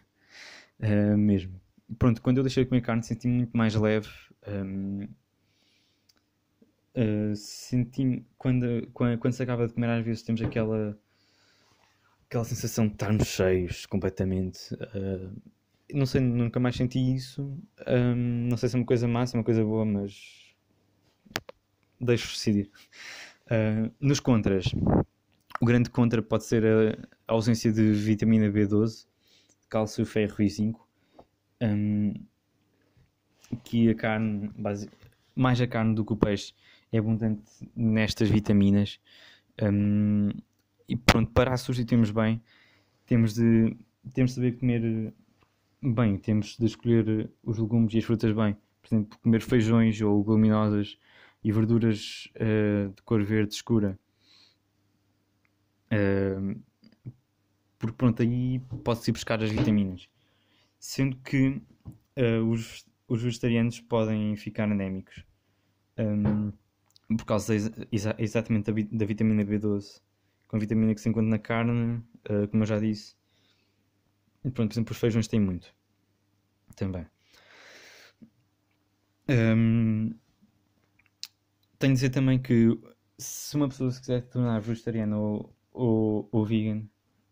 Uh, 0.81 1.17
mesmo. 1.17 1.61
Pronto, 2.01 2.21
quando 2.21 2.39
eu 2.39 2.43
deixei 2.43 2.65
de 2.65 2.69
comer 2.69 2.81
carne 2.81 3.05
senti-me 3.05 3.37
muito 3.37 3.57
mais 3.57 3.77
leve. 3.77 4.09
Um, 4.49 5.07
uh, 6.97 7.35
senti 7.35 8.25
quando, 8.39 8.89
quando, 8.93 9.19
quando 9.19 9.33
se 9.33 9.43
acaba 9.43 9.67
de 9.67 9.75
comer, 9.75 9.91
às 9.91 10.05
vezes 10.05 10.23
temos 10.23 10.43
aquela 10.43 10.99
aquela 12.27 12.45
sensação 12.45 12.87
de 12.87 12.93
estarmos 12.93 13.27
cheios 13.27 13.87
completamente. 13.87 14.73
Uh, 14.75 15.35
não 15.93 16.07
sei, 16.07 16.21
nunca 16.21 16.61
mais 16.61 16.77
senti 16.77 16.99
isso. 16.99 17.43
Um, 17.89 18.49
não 18.49 18.57
sei 18.57 18.69
se 18.69 18.77
é 18.77 18.79
uma 18.79 18.87
coisa 18.87 19.09
má, 19.09 19.27
se 19.27 19.35
é 19.35 19.39
uma 19.39 19.45
coisa 19.45 19.65
boa, 19.65 19.85
mas 19.85 20.55
deixo 22.01 22.33
decidir. 22.33 22.71
Uh, 23.47 23.93
nos 24.01 24.21
contras, 24.21 24.67
o 25.61 25.67
grande 25.67 25.91
contra 25.91 26.23
pode 26.23 26.45
ser 26.45 26.65
a, 26.65 27.33
ausência 27.35 27.73
de 27.73 27.93
vitamina 27.93 28.49
B12, 28.49 29.07
cálcio, 29.69 30.07
ferro 30.07 30.41
e 30.41 30.49
zinco. 30.49 30.89
Um, 31.61 32.15
que 33.65 33.91
a 33.91 33.95
carne, 33.95 34.53
mais 35.35 35.61
a 35.61 35.67
carne 35.67 35.97
do 35.97 36.05
que 36.05 36.13
o 36.13 36.17
peixe, 36.17 36.55
é 36.93 36.99
abundante 36.99 37.43
nestas 37.75 38.29
vitaminas. 38.29 39.01
Um, 39.63 40.31
e 40.89 40.97
pronto, 40.97 41.31
para 41.33 41.55
a 41.55 41.57
substituirmos 41.57 42.11
bem, 42.11 42.43
temos 43.07 43.35
de, 43.35 43.77
temos 44.15 44.33
de 44.33 44.35
saber 44.37 44.59
comer 44.59 45.15
bem, 45.83 46.19
temos 46.19 46.57
de 46.57 46.67
escolher 46.67 47.31
os 47.43 47.59
legumes 47.59 47.95
e 47.95 47.99
as 47.99 48.05
frutas 48.05 48.33
bem. 48.33 48.57
Por 48.83 48.89
exemplo, 48.89 49.19
comer 49.21 49.43
feijões 49.43 50.01
ou 50.01 50.19
leguminosas 50.19 50.99
e 51.43 51.53
verduras 51.53 52.29
uh, 52.37 52.93
de 52.93 53.03
cor 53.03 53.23
verde 53.23 53.55
escura. 53.55 53.99
Uh, 55.93 56.61
porque 57.79 57.97
pronto, 57.97 58.23
aí 58.23 58.59
pode-se 58.85 59.11
buscar 59.11 59.43
as 59.43 59.51
vitaminas. 59.51 60.09
Sendo 60.79 61.17
que 61.19 61.63
uh, 62.17 62.45
os, 62.51 62.87
os 63.09 63.23
vegetarianos 63.23 63.81
podem 63.81 64.37
ficar 64.37 64.65
anémicos. 64.65 65.25
Um, 65.99 66.53
por 67.17 67.25
causa 67.25 67.55
exa 67.91 68.15
exatamente 68.19 68.73
da, 68.73 68.83
da, 68.93 69.05
vitamina 69.05 69.45
B12, 69.45 70.01
com 70.49 70.57
a 70.57 70.61
vitamina 70.61 70.95
que 70.95 71.01
se 71.01 71.09
encontra 71.09 71.29
na 71.31 71.39
carne, 71.39 72.03
uh, 72.31 72.49
como 72.49 72.63
eu 72.63 72.67
já 72.67 72.79
disse. 72.79 73.17
E 74.45 74.51
pronto, 74.51 74.71
por 74.71 74.75
exemplo, 74.75 74.93
os 74.93 74.99
feijões 74.99 75.29
têm 75.29 75.41
muito. 75.41 75.75
Também. 76.77 77.07
Um, 79.29 80.15
tenho 81.79 81.93
de 81.93 81.97
dizer 81.97 82.11
também 82.11 82.39
que 82.39 82.79
se 83.19 83.57
uma 83.57 83.69
pessoa 83.69 83.91
se 83.91 84.01
quiser 84.01 84.23
tornar 84.23 84.61
vegetariana 84.61 85.19
ou, 85.19 85.55
ou, 85.73 86.29
ou 86.33 86.45
vegan, 86.45 86.83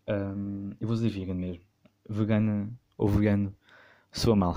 um, 0.09 0.71
eu 0.81 0.87
vou 0.87 0.97
dizer 0.97 1.09
vegan 1.09 1.35
mesmo, 1.35 1.65
vegana 2.09 2.71
ou 2.97 3.09
vegano, 3.09 3.55
soa 4.13 4.37
mal. 4.37 4.55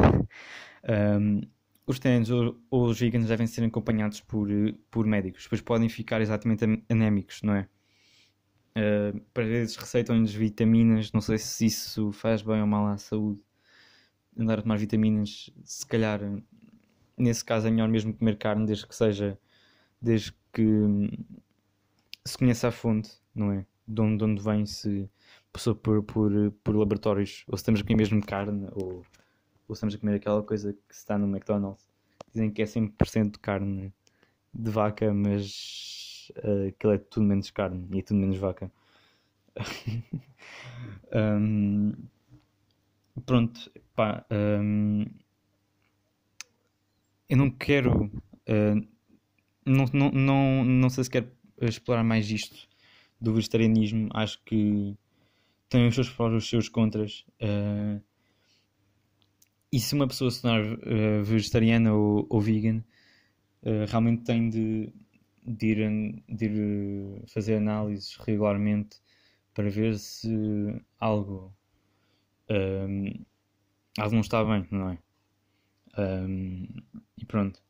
Um, 1.19 1.41
os 1.85 1.95
vegetarianos 1.95 2.29
ou, 2.29 2.57
os 2.71 2.99
veganos 2.99 3.27
devem 3.27 3.47
ser 3.47 3.63
acompanhados 3.63 4.21
por, 4.21 4.47
por 4.89 5.05
médicos, 5.05 5.47
pois 5.47 5.61
podem 5.61 5.89
ficar 5.89 6.21
exatamente 6.21 6.63
anémicos, 6.89 7.41
não 7.41 7.55
é? 7.55 7.67
Uh, 8.71 9.19
para 9.33 9.43
vezes 9.43 9.75
receitam-lhes 9.75 10.33
vitaminas, 10.33 11.11
não 11.11 11.19
sei 11.19 11.37
se 11.37 11.65
isso 11.65 12.11
faz 12.13 12.41
bem 12.41 12.61
ou 12.61 12.67
mal 12.67 12.87
à 12.87 12.97
saúde. 12.97 13.41
Andar 14.37 14.59
a 14.59 14.61
tomar 14.61 14.77
vitaminas, 14.77 15.49
se 15.63 15.85
calhar, 15.85 16.21
nesse 17.17 17.43
caso 17.43 17.67
é 17.67 17.71
melhor 17.71 17.89
mesmo 17.89 18.13
comer 18.13 18.37
carne, 18.37 18.65
desde 18.65 18.87
que 18.87 18.95
seja, 18.95 19.37
desde 20.01 20.33
que 20.53 20.63
se 22.25 22.37
conheça 22.37 22.69
a 22.69 22.71
fonte, 22.71 23.11
não 23.35 23.51
é? 23.51 23.65
De 23.85 23.99
onde, 23.99 24.17
de 24.19 24.23
onde 24.23 24.41
vem, 24.41 24.65
se 24.65 25.09
passou 25.51 25.75
por, 25.75 26.01
por, 26.03 26.31
por 26.63 26.75
laboratórios, 26.75 27.43
ou 27.47 27.57
se 27.57 27.61
estamos 27.61 27.81
a 27.81 27.83
comer 27.83 27.97
mesmo 27.97 28.25
carne, 28.25 28.69
ou 28.71 29.03
ou 29.71 29.73
estamos 29.73 29.95
a 29.95 29.97
comer 29.97 30.15
aquela 30.15 30.43
coisa 30.43 30.73
que 30.73 30.93
está 30.93 31.17
no 31.17 31.25
McDonald's. 31.25 31.89
Dizem 32.33 32.51
que 32.51 32.61
é 32.61 32.65
100% 32.65 33.31
de 33.31 33.39
carne 33.39 33.93
de 34.53 34.69
vaca, 34.69 35.13
mas 35.13 36.29
uh, 36.43 36.67
aquilo 36.67 36.91
é 36.91 36.97
tudo 36.97 37.25
menos 37.25 37.49
carne 37.51 37.87
e 37.89 37.99
é 37.99 38.01
tudo 38.01 38.19
menos 38.19 38.37
vaca. 38.37 38.69
um, 41.15 41.93
pronto, 43.25 43.71
pá, 43.95 44.25
um, 44.29 45.05
eu 47.29 47.37
não 47.37 47.49
quero, 47.49 48.07
uh, 48.07 48.87
não, 49.65 49.85
não, 49.93 50.11
não, 50.11 50.65
não 50.65 50.89
sei 50.89 51.05
se 51.05 51.09
quero 51.09 51.31
explorar 51.61 52.03
mais 52.03 52.29
isto 52.29 52.67
do 53.21 53.33
vegetarianismo. 53.33 54.09
Acho 54.13 54.37
que 54.43 54.97
tem 55.69 55.87
os 55.87 55.95
seus 55.95 56.09
prós 56.09 56.33
e 56.33 56.35
os 56.35 56.49
seus 56.49 56.67
contras. 56.67 57.25
Uh, 57.41 58.01
e 59.71 59.79
se 59.79 59.95
uma 59.95 60.07
pessoa 60.07 60.29
se 60.29 60.41
tornar 60.41 60.61
uh, 60.63 61.23
vegetariana 61.23 61.93
ou, 61.93 62.27
ou 62.29 62.41
vegan, 62.41 62.83
uh, 63.63 63.85
realmente 63.87 64.23
tem 64.23 64.49
de, 64.49 64.91
de, 65.45 65.67
ir, 65.67 66.23
de 66.27 66.45
ir 66.45 67.23
fazer 67.27 67.55
análises 67.55 68.15
regularmente 68.17 68.97
para 69.53 69.69
ver 69.69 69.97
se 69.97 70.29
algo, 70.99 71.53
um, 72.49 72.55
ehm, 72.55 73.25
algo 73.97 74.13
não 74.13 74.21
está 74.21 74.43
bem, 74.43 74.67
não 74.71 74.89
é? 74.89 74.97
Um, 75.97 76.03
ehm, 76.03 76.67
e 77.17 77.25
pronto. 77.25 77.61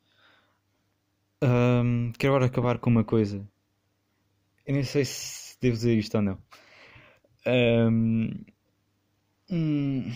Um, 1.41 1.47
ehm, 1.47 2.11
quero 2.17 2.33
agora 2.33 2.45
acabar 2.45 2.79
com 2.79 2.89
uma 2.89 3.03
coisa. 3.03 3.47
Eu 4.65 4.73
nem 4.75 4.83
sei 4.83 5.05
se 5.05 5.57
devo 5.59 5.75
dizer 5.75 5.97
isto 5.97 6.15
ou 6.15 6.21
não. 6.21 6.37
Um, 7.47 8.45
hum, 9.49 10.11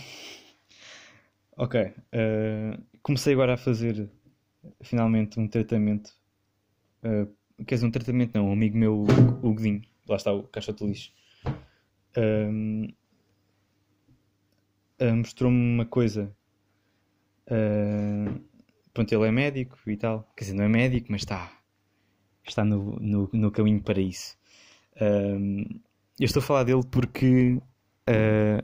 Ok. 1.56 1.80
Uh, 1.80 2.82
comecei 3.00 3.32
agora 3.32 3.54
a 3.54 3.56
fazer 3.56 4.10
finalmente 4.82 5.40
um 5.40 5.48
tratamento. 5.48 6.10
Uh, 7.02 7.34
quer 7.64 7.76
dizer, 7.76 7.86
um 7.86 7.90
tratamento 7.90 8.34
não, 8.34 8.48
um 8.48 8.52
amigo 8.52 8.76
meu, 8.76 9.06
o 9.42 9.54
Godinho, 9.54 9.80
lá 10.06 10.16
está 10.16 10.32
o 10.32 10.42
caixa 10.42 10.74
de 10.74 10.84
lixo, 10.84 11.12
uh, 11.46 12.84
uh, 15.00 15.16
mostrou-me 15.16 15.56
uma 15.56 15.86
coisa. 15.86 16.30
Uh, 17.46 18.38
pronto, 18.92 19.12
ele 19.14 19.26
é 19.26 19.30
médico 19.30 19.78
e 19.86 19.96
tal. 19.96 20.30
Quer 20.36 20.44
dizer, 20.44 20.56
não 20.56 20.64
é 20.64 20.68
médico, 20.68 21.06
mas 21.10 21.22
está, 21.22 21.50
está 22.46 22.66
no, 22.66 22.98
no, 23.00 23.30
no 23.32 23.50
caminho 23.50 23.82
para 23.82 24.00
isso. 24.00 24.36
eu 25.00 25.80
estou 26.20 26.40
a 26.40 26.44
falar 26.44 26.64
dele 26.64 26.82
porque 26.90 27.58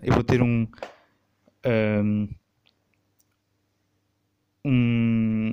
eu 0.02 0.12
vou 0.12 0.24
ter 0.24 0.42
um, 0.42 0.66
um, 1.64 2.28
um 4.64 5.53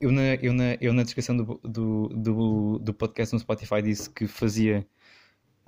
eu, 0.00 0.10
na, 0.10 0.34
eu, 0.36 0.52
na, 0.54 0.74
eu 0.80 0.92
na 0.94 1.02
descrição 1.02 1.36
do, 1.36 1.60
do, 1.62 2.08
do, 2.08 2.78
do 2.78 2.94
podcast 2.94 3.34
no 3.34 3.40
Spotify 3.40 3.82
disse 3.82 4.08
que 4.08 4.26
fazia 4.26 4.86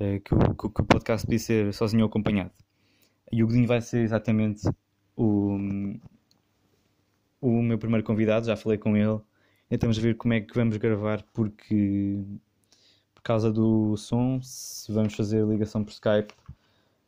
uh, 0.00 0.20
que, 0.20 0.34
o, 0.34 0.54
que, 0.54 0.80
o 0.80 0.84
podcast 0.86 1.26
podia 1.26 1.38
ser 1.38 1.74
sozinho 1.74 2.02
ou 2.04 2.08
acompanhado. 2.08 2.52
E 3.30 3.42
o 3.42 3.46
Godinho 3.46 3.66
vai 3.66 3.80
ser 3.82 4.00
exatamente 4.00 4.68
o, 5.16 5.58
o 7.40 7.62
meu 7.62 7.78
primeiro 7.78 8.04
convidado, 8.04 8.46
já 8.46 8.56
falei 8.56 8.78
com 8.78 8.96
ele. 8.96 9.20
Então 9.70 9.88
vamos 9.88 9.98
ver 9.98 10.16
como 10.16 10.34
é 10.34 10.40
que 10.40 10.54
vamos 10.54 10.76
gravar 10.78 11.22
porque 11.32 12.22
por 13.14 13.22
causa 13.22 13.52
do 13.52 13.96
som, 13.96 14.40
se 14.42 14.90
vamos 14.92 15.14
fazer 15.14 15.46
ligação 15.46 15.84
por 15.84 15.92
Skype, 15.92 16.34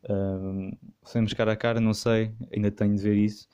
um, 0.08 0.70
se 1.04 1.14
vamos 1.14 1.32
cara 1.32 1.52
a 1.52 1.56
cara, 1.56 1.80
não 1.80 1.92
sei, 1.92 2.32
ainda 2.54 2.70
tenho 2.70 2.94
de 2.94 3.02
ver 3.02 3.16
isso, 3.16 3.48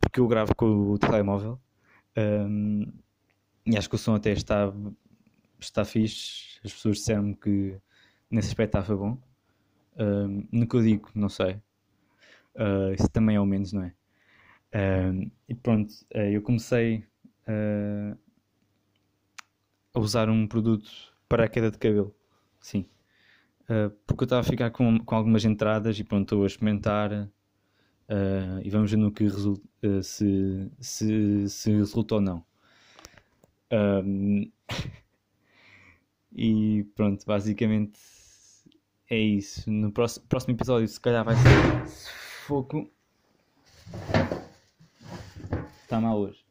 porque 0.00 0.20
eu 0.20 0.26
gravo 0.26 0.54
com 0.54 0.66
o 0.90 0.98
telemóvel 0.98 1.60
um, 2.16 2.86
e 3.64 3.76
acho 3.76 3.88
que 3.88 3.94
o 3.94 3.98
som 3.98 4.14
até 4.14 4.32
está, 4.32 4.72
está 5.58 5.84
fixe. 5.84 6.58
As 6.64 6.72
pessoas 6.72 6.96
disseram-me 6.98 7.34
que 7.36 7.76
nesse 8.30 8.48
aspecto 8.48 8.78
estava 8.78 8.96
bom. 8.96 9.18
Um, 9.98 10.46
no 10.50 10.66
que 10.66 10.76
eu 10.76 10.82
digo, 10.82 11.10
não 11.14 11.28
sei. 11.28 11.60
Uh, 12.54 12.92
isso 12.94 13.08
também 13.10 13.36
é 13.36 13.40
o 13.40 13.46
menos, 13.46 13.72
não 13.72 13.84
é? 13.84 13.94
Um, 14.74 15.30
e 15.48 15.54
pronto, 15.54 15.90
uh, 16.14 16.18
eu 16.18 16.42
comecei 16.42 17.04
uh, 17.46 18.18
a 19.94 20.00
usar 20.00 20.28
um 20.28 20.46
produto 20.46 20.90
para 21.28 21.44
a 21.44 21.48
queda 21.48 21.70
de 21.70 21.78
cabelo. 21.78 22.14
Sim. 22.60 22.84
porque 24.06 24.24
eu 24.24 24.26
estava 24.26 24.40
a 24.42 24.44
ficar 24.44 24.70
com, 24.70 24.98
com 24.98 25.14
algumas 25.14 25.46
entradas 25.46 25.98
e 25.98 26.04
pronto, 26.04 26.24
estou 26.24 26.42
a 26.42 26.46
experimentar 26.46 27.30
Uh, 28.10 28.58
e 28.64 28.70
vamos 28.70 28.90
ver 28.90 28.96
no 28.96 29.12
que 29.12 29.22
resulta, 29.22 29.62
uh, 29.84 30.02
se, 30.02 30.68
se, 30.80 31.48
se 31.48 31.70
resulta 31.70 32.16
ou 32.16 32.20
não. 32.20 32.44
Um, 33.72 34.50
e 36.34 36.82
pronto, 36.96 37.24
basicamente 37.24 38.00
é 39.08 39.16
isso. 39.16 39.70
No 39.70 39.92
próximo, 39.92 40.26
próximo 40.28 40.54
episódio, 40.54 40.88
se 40.88 41.00
calhar 41.00 41.24
vai 41.24 41.36
ser 41.36 41.86
foco. 42.46 42.90
Está 45.84 46.00
mal 46.00 46.18
hoje. 46.18 46.44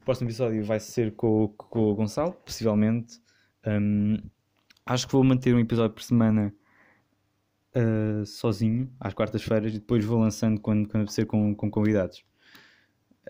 O 0.00 0.04
próximo 0.06 0.28
episódio 0.28 0.64
vai 0.64 0.80
ser 0.80 1.14
com, 1.14 1.48
com 1.48 1.90
o 1.90 1.94
Gonçalo, 1.94 2.32
possivelmente. 2.32 3.20
Um, 3.66 4.16
acho 4.86 5.06
que 5.06 5.12
vou 5.12 5.22
manter 5.22 5.54
um 5.54 5.58
episódio 5.58 5.94
por 5.94 6.02
semana 6.02 6.54
uh, 7.76 8.24
sozinho 8.26 8.90
às 9.00 9.14
quartas-feiras 9.14 9.74
e 9.74 9.78
depois 9.78 10.04
vou 10.04 10.20
lançando 10.20 10.60
quando, 10.60 10.88
quando 10.88 11.26
com, 11.26 11.54
com 11.54 11.70
convidados. 11.70 12.24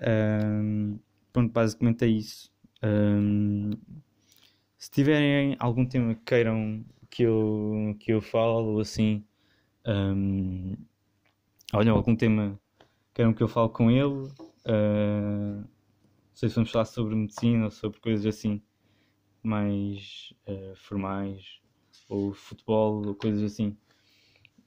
Um, 0.01 0.99
pronto, 1.33 1.53
basicamente 1.53 2.05
é 2.05 2.09
isso. 2.09 2.51
Um, 2.83 3.71
se 4.79 4.91
tiverem 4.91 5.57
algum 5.59 5.87
tema 5.87 6.15
que 6.15 6.23
queiram 6.25 6.85
que 7.09 7.23
eu, 7.23 7.97
que 8.01 8.13
eu 8.13 8.21
fale 8.21 8.67
ou 8.67 8.81
assim, 8.81 9.25
um, 9.87 10.77
olha, 11.73 11.93
algum 11.93 12.17
tema 12.17 12.59
que 12.79 12.87
queiram 13.15 13.35
que 13.35 13.43
eu 13.43 13.49
fale 13.49 13.69
com 13.69 13.91
ele, 13.91 14.29
uh, 14.67 15.61
não 15.61 15.69
sei 16.35 16.49
se 16.49 16.55
vamos 16.55 16.71
falar 16.71 16.87
sobre 16.87 17.15
medicina 17.15 17.67
ou 17.67 17.71
sobre 17.71 18.01
coisas 18.01 18.27
assim 18.27 18.63
mais 19.43 20.33
uh, 20.49 20.75
formais 20.77 21.61
ou 22.09 22.33
futebol 22.33 23.07
ou 23.07 23.15
coisas 23.15 23.43
assim 23.43 23.77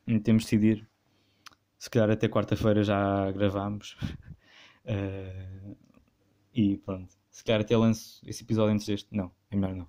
temos 0.06 0.44
de 0.44 0.50
decidir. 0.52 0.88
Se 1.78 1.90
calhar 1.90 2.10
até 2.10 2.28
quarta-feira 2.28 2.84
já 2.84 3.32
gravámos. 3.32 3.98
uh, 4.86 5.78
e 6.54 6.78
pronto. 6.78 7.14
Se 7.32 7.44
calhar 7.44 7.62
até 7.62 7.76
lanço 7.76 8.22
esse 8.26 8.44
episódio 8.44 8.74
antes 8.74 8.86
deste. 8.86 9.08
Não, 9.16 9.32
é 9.52 9.56
melhor 9.56 9.76
não. 9.76 9.88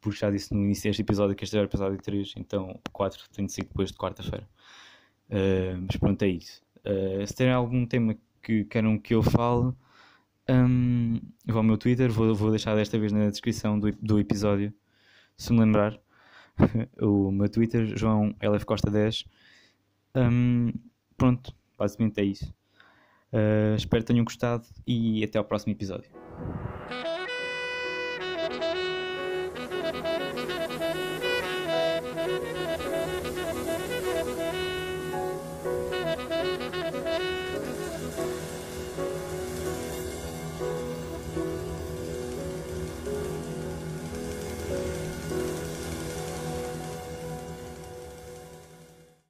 Porque 0.00 0.18
já 0.18 0.30
disse 0.30 0.52
no 0.52 0.62
início 0.62 0.90
deste 0.90 1.02
episódio 1.02 1.34
que 1.34 1.44
este 1.44 1.56
era 1.56 1.64
o 1.64 1.68
episódio 1.68 1.98
3, 1.98 2.34
então 2.36 2.70
o 2.70 2.90
4 2.90 3.30
tem 3.30 3.46
de 3.46 3.52
ser 3.52 3.62
depois 3.62 3.90
de 3.90 3.96
quarta-feira. 3.96 4.48
Uh, 5.30 5.80
mas 5.86 5.96
pronto, 5.96 6.22
é 6.22 6.28
isso. 6.28 6.60
Uh, 6.78 7.26
se 7.26 7.34
terem 7.34 7.52
algum 7.52 7.86
tema 7.86 8.16
que 8.42 8.64
queiram 8.64 8.98
que 8.98 9.14
eu 9.14 9.22
fale, 9.22 9.72
um, 10.48 11.20
vou 11.46 11.58
ao 11.58 11.62
meu 11.62 11.78
Twitter, 11.78 12.10
vou, 12.10 12.34
vou 12.34 12.50
deixar 12.50 12.74
desta 12.74 12.98
vez 12.98 13.12
na 13.12 13.30
descrição 13.30 13.78
do, 13.78 13.92
do 13.92 14.18
episódio, 14.18 14.74
se 15.36 15.52
me 15.52 15.60
lembrar. 15.60 15.98
o 17.00 17.30
meu 17.30 17.48
Twitter, 17.48 17.96
João 17.96 18.34
LF 18.40 18.66
Costa 18.66 18.90
10. 18.90 19.24
Um, 20.14 20.72
pronto, 21.16 21.54
basicamente 21.78 22.20
é 22.20 22.24
isso. 22.24 22.52
Uh, 23.32 23.74
espero 23.76 24.02
que 24.02 24.08
tenham 24.08 24.24
gostado 24.24 24.66
e 24.86 25.24
até 25.24 25.38
ao 25.38 25.44
próximo 25.44 25.72
episódio. 25.72 26.10